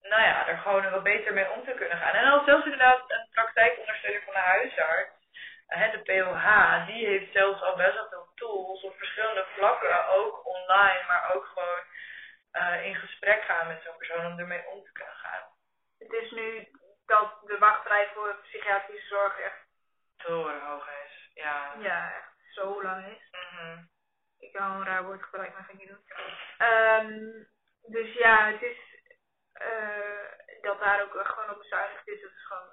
nou 0.00 0.22
ja, 0.22 0.48
er 0.48 0.58
gewoon 0.58 0.90
wat 0.90 1.02
beter 1.02 1.32
mee 1.32 1.50
om 1.50 1.64
te 1.64 1.72
kunnen 1.72 1.98
gaan. 1.98 2.14
En 2.14 2.24
dan 2.24 2.44
zelfs 2.44 2.64
inderdaad 2.64 3.10
een 3.10 3.28
praktijkondersteuner 3.32 4.22
van 4.22 4.34
de 4.34 4.40
huisarts, 4.40 5.16
de 5.68 6.00
POH, 6.04 6.86
die 6.86 7.06
heeft 7.06 7.32
zelfs 7.32 7.62
al 7.62 7.76
best 7.76 7.94
wel 7.94 8.08
veel 8.08 8.27
tools 8.38 8.82
op 8.82 8.96
verschillende 8.96 9.46
vlakken, 9.54 10.08
ook 10.08 10.46
online, 10.46 11.04
maar 11.06 11.34
ook 11.34 11.46
gewoon 11.46 11.82
uh, 12.52 12.84
in 12.86 12.94
gesprek 12.94 13.42
gaan 13.42 13.66
met 13.66 13.82
zo'n 13.82 13.96
persoon 13.96 14.26
om 14.26 14.38
ermee 14.38 14.66
om 14.66 14.84
te 14.84 14.92
kunnen 14.92 15.14
gaan. 15.14 15.42
Het 15.98 16.12
is 16.12 16.30
nu 16.30 16.68
dat 17.06 17.40
de 17.42 17.58
wachtrij 17.58 18.10
voor 18.14 18.36
psychiatrische 18.42 19.06
zorg 19.06 19.38
echt 19.38 19.66
zo 20.16 20.58
hoog 20.58 20.88
is. 21.04 21.30
Ja. 21.34 21.74
Ja, 21.78 22.14
echt 22.14 22.32
zo 22.54 22.82
lang 22.82 23.06
is. 23.06 23.30
Mm 23.30 23.88
Ik 24.38 24.52
kan 24.52 24.70
een 24.70 24.84
raar 24.84 25.04
woord 25.04 25.22
gebruiken, 25.22 25.54
maar 25.56 25.64
ga 25.64 25.72
ik 25.72 25.78
niet 25.78 25.88
doen. 25.88 26.04
Um, 26.68 27.48
dus 27.82 28.12
ja, 28.12 28.46
het 28.46 28.62
is 28.62 28.78
uh, 29.54 30.62
dat 30.62 30.80
daar 30.80 31.02
ook 31.02 31.26
gewoon 31.26 31.50
op 31.50 31.58
bezuinigd 31.58 32.08
is, 32.08 32.20
dat 32.20 32.30
is 32.30 32.46
gewoon 32.46 32.68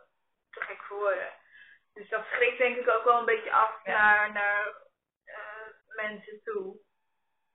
te 0.51 0.61
gek 0.61 0.81
voor 0.81 0.97
woorden. 0.97 1.33
Dus 1.93 2.09
dat 2.09 2.25
schrikt 2.25 2.57
denk 2.57 2.77
ik 2.77 2.89
ook 2.89 3.03
wel 3.03 3.19
een 3.19 3.25
beetje 3.25 3.51
af 3.51 3.83
naar, 3.83 4.31
naar 4.31 4.73
mensen 5.95 6.41
toe. 6.43 6.77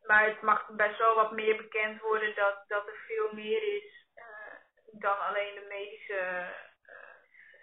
Maar 0.06 0.24
het 0.24 0.42
mag 0.42 0.68
best 0.68 0.98
wel 0.98 1.14
wat 1.14 1.32
meer 1.32 1.56
bekend 1.56 2.00
worden 2.00 2.34
dat, 2.34 2.64
dat 2.66 2.86
er 2.86 3.04
veel 3.06 3.32
meer 3.32 3.62
is 3.76 4.06
uh, 4.16 4.54
dan 5.00 5.18
alleen 5.18 5.54
de 5.54 5.66
medische 5.68 6.48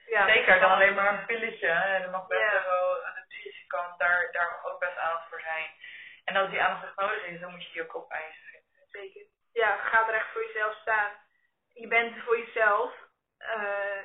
ja, 0.07 0.27
Zeker, 0.27 0.60
dan 0.60 0.72
alleen 0.72 0.93
maar 0.93 1.13
een 1.13 1.25
pilletje. 1.25 1.67
En 1.67 2.01
er 2.03 2.10
mag 2.10 2.27
best 2.27 2.41
yeah. 2.41 2.65
wel 2.65 3.05
aan 3.05 3.13
de 3.13 3.25
psychische 3.27 3.67
kant 3.67 4.00
daar, 4.00 4.31
daar 4.31 4.60
ook 4.63 4.79
best 4.79 4.98
aandacht 4.98 5.29
voor 5.29 5.41
zijn. 5.41 5.69
En 6.24 6.36
als 6.36 6.50
die 6.50 6.62
aandacht 6.62 6.96
nodig 6.96 7.25
is, 7.25 7.39
dan 7.39 7.51
moet 7.51 7.65
je 7.65 7.72
die 7.72 7.81
ook 7.81 7.96
opeisen. 7.96 8.63
Zeker. 8.91 9.22
Ja, 9.53 9.77
ga 9.77 10.07
er 10.07 10.13
echt 10.13 10.31
voor 10.31 10.46
jezelf 10.46 10.75
staan. 10.81 11.12
Je 11.74 11.88
bent 11.88 12.15
er 12.15 12.22
voor 12.22 12.38
jezelf. 12.38 12.93
Uh, 13.39 14.01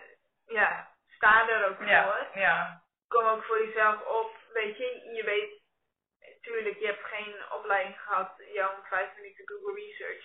ja, 0.47 0.89
sta 1.07 1.49
er 1.49 1.69
ook 1.69 1.77
voor. 1.77 1.87
Ja, 1.87 2.29
ja. 2.35 2.83
Kom 3.09 3.25
ook 3.25 3.45
voor 3.45 3.67
jezelf 3.67 4.07
op. 4.07 4.37
Weet 4.53 4.77
je, 4.77 5.11
je 5.15 5.25
weet, 5.25 5.62
tuurlijk, 6.43 6.79
je 6.79 6.87
hebt 6.87 7.05
geen 7.05 7.53
opleiding 7.53 8.01
gehad. 8.01 8.43
Jouw 8.53 8.83
vijf 8.83 9.15
minuten 9.17 9.49
Google 9.49 9.75
Research 9.75 10.25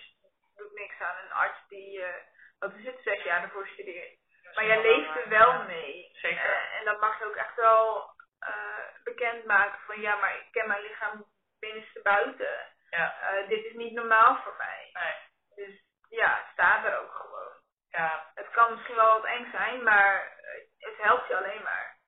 doet 0.56 0.72
niks 0.72 1.00
aan. 1.00 1.24
Een 1.24 1.32
arts 1.32 1.68
die, 1.68 1.98
uh, 1.98 2.14
wat 2.58 2.74
is 2.74 2.84
het, 2.84 3.02
zes 3.02 3.22
jaar 3.22 3.42
ervoor 3.42 3.66
studeert. 3.66 4.18
Maar 4.54 4.64
jij 4.64 4.82
leeft 4.82 5.16
er 5.16 5.28
wel 5.28 5.62
mee. 5.62 6.10
Zeker. 6.12 6.50
Uh, 6.50 6.78
en 6.78 6.84
dat 6.84 7.00
mag 7.00 7.18
je 7.18 7.24
ook 7.24 7.36
echt 7.36 7.54
wel 7.54 8.10
uh, 8.48 9.02
bekendmaken 9.04 9.80
van 9.86 10.00
ja, 10.00 10.16
maar 10.16 10.36
ik 10.36 10.52
ken 10.52 10.68
mijn 10.68 10.82
lichaam 10.82 11.26
binnenste 11.60 12.02
buiten. 12.02 12.76
Ja. 12.90 13.42
Dit 13.48 13.64
is 13.64 13.72
niet 13.72 13.92
normaal 13.92 14.42
voor 14.42 14.54
mij. 14.56 14.90
Nee. 14.92 15.14
Dus 15.54 15.82
ja, 16.08 16.48
sta 16.52 16.84
er 16.84 16.98
ook 16.98 17.14
gewoon. 17.14 17.52
Ja. 17.90 18.30
Het 18.34 18.50
kan 18.50 18.72
misschien 18.72 18.94
wel 18.94 19.12
wat 19.12 19.24
eng 19.24 19.50
zijn, 19.50 19.82
maar 19.82 20.36
het 20.78 20.96
helpt 20.96 21.28
je 21.28 21.36
alleen 21.36 21.62
maar. 21.62 21.98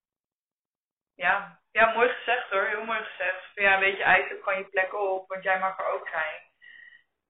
Ja, 1.14 1.59
ja 1.72 1.92
mooi 1.92 2.08
gezegd 2.08 2.50
hoor, 2.50 2.62
heel 2.62 2.84
mooi 2.84 3.04
gezegd. 3.04 3.50
Ja, 3.54 3.74
een 3.74 3.80
beetje 3.80 4.02
eigenlijk 4.02 4.42
gewoon 4.42 4.58
je 4.58 4.68
plek 4.68 4.94
op, 4.94 5.28
want 5.28 5.42
jij 5.42 5.58
mag 5.58 5.78
er 5.78 5.86
ook 5.86 6.08
zijn. 6.08 6.42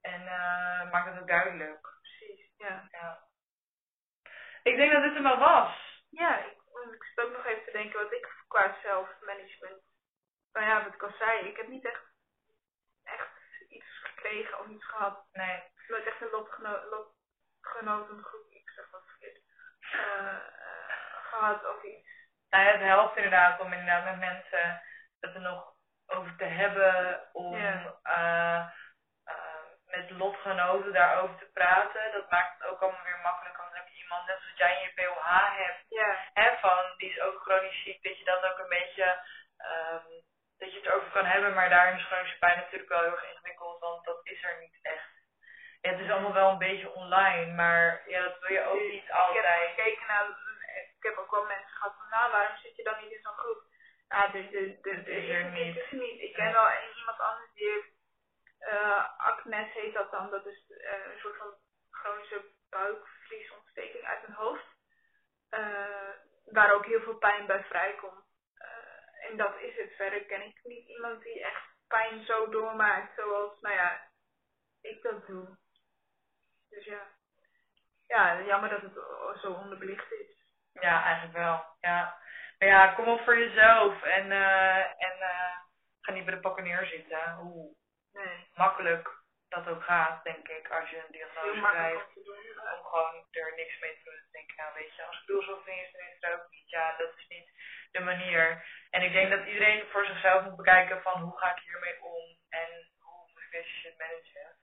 En 0.00 0.22
uh, 0.22 0.90
maak 0.90 1.07
het 1.07 1.20
ook 1.20 1.29
duidelijk. 1.29 1.88
Precies, 2.00 2.50
ja. 2.57 2.88
ja. 2.90 3.29
Ik 4.62 4.76
denk 4.76 4.92
dat 4.92 5.03
dit 5.03 5.16
er 5.16 5.22
wel 5.22 5.38
was. 5.38 6.03
Ja, 6.11 6.38
ik, 6.38 6.57
ik 6.92 7.05
zit 7.05 7.24
ook 7.24 7.33
nog 7.33 7.44
even 7.44 7.64
te 7.64 7.70
denken 7.70 8.03
wat 8.03 8.12
ik 8.12 8.29
qua 8.48 8.76
zelfmanagement. 8.83 9.83
Nou 10.53 10.66
ja, 10.66 10.85
wat 10.85 10.94
ik 10.94 11.03
al 11.03 11.12
zei, 11.18 11.48
ik 11.48 11.57
heb 11.57 11.68
niet 11.68 11.85
echt, 11.85 12.05
echt 13.05 13.64
iets 13.68 14.00
gekregen 14.03 14.59
of 14.59 14.66
iets 14.66 14.87
gehad. 14.87 15.26
Nee. 15.33 15.57
Ik 15.57 15.96
heb 15.96 16.07
echt 16.07 16.20
een 16.20 16.31
lotgenoten 16.90 18.24
groep, 18.24 18.50
ik 18.50 18.70
zeg 18.70 18.90
wat 18.90 19.07
verkeerd, 19.07 19.40
uh, 19.81 20.38
gehad 21.31 21.66
of 21.76 21.83
iets. 21.83 22.10
Nou, 22.51 22.65
het 22.65 22.81
helpt 22.81 23.17
inderdaad 23.17 23.61
om 23.61 23.73
inderdaad 23.73 24.05
met 24.05 24.19
mensen 24.19 24.83
het 25.21 25.35
er 25.35 25.41
nog 25.41 25.73
over 26.07 26.37
te 26.37 26.45
hebben, 26.45 27.21
om 27.33 27.57
ja. 27.57 27.95
uh, 28.05 28.67
uh, 29.35 29.65
met 29.87 30.11
lotgenoten 30.11 30.93
daarover 30.93 31.37
te 31.37 31.51
praten. 31.53 32.13
Dat 32.13 32.31
maakt 32.31 32.59
het 32.59 32.71
ook 32.71 32.81
allemaal 32.81 33.05
weer 33.05 33.21
makkelijker 33.23 33.61
iemand, 34.11 34.27
net 34.27 34.41
zoals 34.41 34.59
jij 34.59 34.75
in 34.77 34.83
je 34.83 34.93
POH 34.95 35.57
hebt, 35.57 35.85
ja. 35.89 36.11
hè, 36.33 36.57
van 36.61 36.95
die 36.97 37.11
is 37.11 37.21
ook 37.21 37.43
chronisch 37.43 37.83
ziek, 37.83 38.03
dat 38.03 38.19
je 38.19 38.25
dat 38.25 38.45
ook 38.45 38.59
een 38.59 38.69
beetje, 38.79 39.07
um, 39.71 40.07
dat 40.59 40.71
je 40.71 40.77
het 40.77 40.87
erover 40.87 41.11
kan 41.11 41.25
hebben, 41.25 41.55
maar 41.55 41.69
daarin 41.69 41.99
is 41.99 42.07
chronische 42.07 42.39
pijn 42.39 42.59
natuurlijk 42.59 42.91
wel 42.91 43.03
heel 43.03 43.13
erg 43.13 43.31
ingewikkeld, 43.31 43.81
want 43.81 44.05
dat 44.05 44.21
is 44.23 44.45
er 44.45 44.59
niet 44.61 44.79
echt. 44.83 45.09
Ja, 45.81 45.91
het 45.91 46.01
is 46.01 46.11
allemaal 46.11 46.33
wel 46.33 46.51
een 46.51 46.59
beetje 46.69 46.95
online, 46.95 47.53
maar 47.53 48.03
ja, 48.07 48.23
dat 48.23 48.39
wil 48.41 48.53
je 48.53 48.65
ook 48.65 48.81
niet 48.81 49.11
altijd. 49.11 49.71
Ik 49.71 49.77
heb 49.77 49.85
gekeken 49.85 50.07
naar, 50.07 50.27
ik 51.01 51.07
heb 51.09 51.17
ook 51.17 51.31
wel 51.31 51.45
mensen 51.45 51.77
gehad 51.77 51.95
van, 51.99 52.09
nou, 52.11 52.31
waarom 52.31 52.57
zit 52.57 52.77
je 52.77 52.83
dan 52.83 52.99
niet 53.03 53.13
in 53.13 53.23
zo'n 53.23 53.43
groep? 53.43 53.63
Nou, 54.09 54.33
dit, 54.33 54.51
dit, 54.51 54.83
dit, 54.83 55.07
is 55.07 55.29
er 55.29 55.51
niet. 55.51 55.77
Is 55.77 55.91
niet. 55.91 56.21
Ik 56.21 56.33
ken 56.35 56.53
wel 56.53 56.69
iemand 56.99 57.19
anders 57.19 57.53
die 57.55 57.69
heeft, 57.69 57.93
uh, 58.61 59.19
Agnes 59.19 59.73
heet 59.73 59.95
dat 59.95 60.11
dan, 60.11 60.31
dat 60.31 60.47
is 60.47 60.65
uh, 60.69 61.07
een 61.13 61.19
soort 61.19 61.37
van 61.37 61.55
chronische 61.91 62.45
buikvliesontsteking 62.71 64.05
uit 64.05 64.23
mijn 64.23 64.39
hoofd. 64.39 64.67
Uh, 65.51 66.15
waar 66.45 66.75
ook 66.75 66.87
heel 66.87 67.01
veel 67.01 67.19
pijn 67.19 67.47
bij 67.47 67.65
vrijkomt. 67.65 68.29
En 69.21 69.37
dat 69.37 69.61
is 69.61 69.77
het. 69.77 69.93
Verder 69.97 70.25
ken 70.25 70.43
ik 70.43 70.61
niet 70.63 70.89
iemand 70.89 71.23
die 71.23 71.45
echt 71.45 71.65
pijn 71.89 72.25
zo 72.25 72.49
doormaakt 72.49 73.15
zoals, 73.15 73.61
nou 73.61 73.75
ja, 73.75 74.11
ik 74.81 75.03
dat 75.03 75.27
doe. 75.27 75.57
Dus 76.69 76.85
ja. 76.85 77.07
Ja, 78.07 78.43
jammer 78.43 78.71
dat 78.71 78.83
het 78.83 78.95
zo 79.41 79.53
onderbelicht 79.53 80.13
is. 80.13 80.39
Ja, 80.73 81.05
eigenlijk 81.05 81.37
wel. 81.37 81.65
Ja. 81.81 82.19
Maar 82.59 82.69
ja, 82.69 82.87
kom 82.87 83.09
op 83.09 83.21
voor 83.21 83.39
jezelf 83.39 84.03
en, 84.03 84.27
uh, 84.27 84.77
en 84.77 85.17
ga 86.01 86.13
niet 86.13 86.25
bij 86.25 86.35
de 86.35 86.41
pakken 86.41 86.65
neerzitten. 86.65 87.35
Hoe 87.35 87.75
nee. 88.13 88.49
makkelijk 88.55 89.21
dat 89.49 89.69
ook 89.69 89.83
gaat, 89.83 90.25
denk 90.25 90.49
ik, 90.49 90.71
als 90.71 90.91
je 90.91 90.97
een 90.97 91.13
diagnose 91.13 91.61
krijgt. 91.61 92.17
Om, 92.17 92.85
gewoon 92.85 93.27
er 93.31 93.53
niks 93.57 93.79
mee 93.81 93.95
te 93.95 94.05
doen. 94.05 94.23
Denk 94.31 94.51
ik, 94.51 94.57
nou 94.57 94.75
weet 94.75 94.95
je, 94.97 95.03
als 95.07 95.17
het 95.17 95.27
doelzorg 95.27 95.67
is, 95.67 95.93
dan 95.93 96.07
is 96.07 96.17
het 96.21 96.33
ook 96.33 96.51
niet. 96.51 96.71
Ja, 96.71 96.97
dat 96.97 97.13
is 97.17 97.27
niet 97.29 97.51
de 97.91 98.01
manier. 98.01 98.65
En 98.91 99.03
ik 99.03 99.13
denk 99.13 99.31
dat 99.31 99.47
iedereen 99.47 99.87
voor 99.87 100.05
zichzelf 100.07 100.45
moet 100.45 100.57
bekijken 100.57 101.03
van 101.03 101.21
hoe 101.21 101.39
ga 101.39 101.57
ik 101.57 101.63
hiermee 101.63 102.03
om 102.03 102.39
en 102.49 102.69
hoe 102.99 103.31
moet 103.33 103.43
ik 103.43 103.51
deze 103.51 103.69
shit 103.69 103.99
managen. 103.99 104.57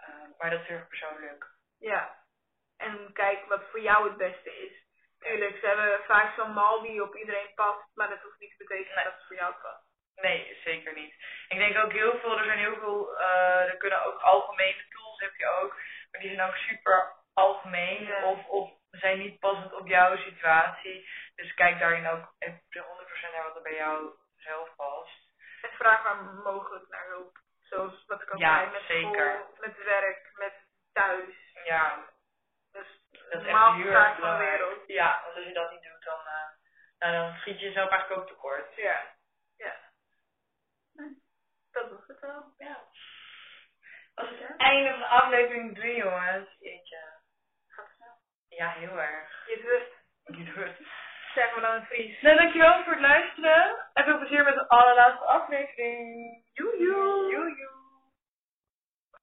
Uh, 0.00 0.38
maar 0.38 0.50
dat 0.50 0.60
is 0.60 0.66
heel 0.66 0.86
persoonlijk. 0.86 1.46
Ja, 1.78 2.24
en 2.76 3.12
kijk 3.12 3.46
wat 3.46 3.62
voor 3.70 3.80
jou 3.80 4.08
het 4.08 4.16
beste 4.16 4.56
is. 4.66 4.85
Tuurlijk, 5.18 5.56
ze 5.58 5.66
hebben 5.66 6.04
vaak 6.04 6.34
zo'n 6.36 6.52
mal 6.52 6.82
die 6.82 7.02
op 7.02 7.16
iedereen 7.16 7.54
past, 7.54 7.94
maar 7.94 8.08
dat 8.08 8.22
hoeft 8.22 8.40
niet 8.40 8.50
te 8.50 8.64
betekenen 8.64 8.94
nee. 8.94 9.04
dat 9.04 9.12
het 9.12 9.26
voor 9.26 9.36
jou 9.36 9.54
past. 9.62 9.84
Nee, 10.14 10.60
zeker 10.64 10.94
niet. 10.94 11.14
Ik 11.48 11.58
denk 11.58 11.84
ook 11.84 11.92
heel 11.92 12.18
veel, 12.18 12.38
er 12.38 12.44
zijn 12.44 12.58
heel 12.58 12.76
veel, 12.76 13.20
uh, 13.20 13.70
er 13.70 13.76
kunnen 13.76 14.04
ook 14.04 14.20
algemene 14.20 14.84
tools 14.88 15.20
heb 15.20 15.34
je 15.34 15.46
ook, 15.48 15.74
maar 16.10 16.20
die 16.20 16.34
zijn 16.34 16.48
ook 16.48 16.56
super 16.56 17.12
algemeen 17.32 18.06
ja. 18.06 18.24
of, 18.24 18.46
of 18.46 18.70
zijn 18.90 19.18
niet 19.18 19.38
passend 19.38 19.72
op 19.72 19.86
jouw 19.86 20.16
situatie. 20.16 21.08
Dus 21.34 21.54
kijk 21.54 21.78
daarin 21.78 22.08
ook 22.08 22.34
even 22.38 22.60
100% 22.72 23.32
naar 23.32 23.42
wat 23.42 23.56
er 23.56 23.62
bij 23.62 23.74
jou 23.74 24.10
zelf 24.36 24.76
past. 24.76 25.34
En 25.62 25.70
vraag 25.70 26.02
waar 26.02 26.24
mogelijk 26.24 26.88
naar 26.88 27.06
hulp. 27.06 27.38
Zoals 27.60 28.04
wat 28.06 28.22
ik 28.22 28.30
al 28.30 28.38
ja, 28.38 28.58
zei, 28.58 28.70
met 28.70 28.82
zeker. 28.88 29.34
school, 29.34 29.56
met 29.60 29.84
werk, 29.84 30.30
met 30.34 30.54
thuis. 30.92 31.34
Ja. 31.64 32.04
Dus 32.72 32.86
dat 33.30 33.40
is 33.42 33.46
echt 33.46 33.74
heel 33.74 33.92
erg 33.92 34.18
van 34.18 34.30
de 34.30 34.44
wereld. 34.44 34.86
Ja, 34.86 35.20
want 35.24 35.36
als 35.36 35.44
je 35.44 35.52
dat 35.52 35.70
niet 35.70 35.82
doet, 35.82 36.04
dan, 36.04 36.20
uh, 36.26 36.48
nou, 36.98 37.12
dan 37.12 37.36
schiet 37.36 37.60
je 37.60 37.66
jezelf 37.66 37.90
eigenlijk 37.90 38.20
ook 38.20 38.28
tekort. 38.28 38.74
Ja. 38.74 39.00
Ja. 39.56 39.74
Dat 41.72 41.90
was 41.90 42.06
het 42.06 42.20
wel. 42.20 42.54
Ja. 42.58 42.78
Dat 44.14 44.30
is 44.30 44.38
het 44.38 44.56
einde 44.56 44.90
van 44.90 45.08
aflevering 45.08 45.74
3, 45.74 45.96
jongens. 45.96 46.56
Jeetje. 46.58 46.98
Gaat 47.68 47.90
snel. 47.96 48.16
Ja, 48.48 48.70
heel 48.70 49.00
erg. 49.00 49.46
Je 49.46 49.56
doet 49.56 50.36
Je 50.36 50.44
doet 50.44 50.86
Zeg 51.34 51.52
maar 51.52 51.60
dan 51.60 51.74
een 51.74 51.86
Fries. 51.86 52.20
Nou, 52.20 52.36
dankjewel 52.36 52.84
voor 52.84 52.92
het 52.92 53.00
luisteren. 53.00 53.88
En 53.92 54.04
veel 54.04 54.18
plezier 54.18 54.44
met 54.44 54.54
de 54.54 54.68
allerlaatste 54.68 55.24
aflevering. 55.24 56.26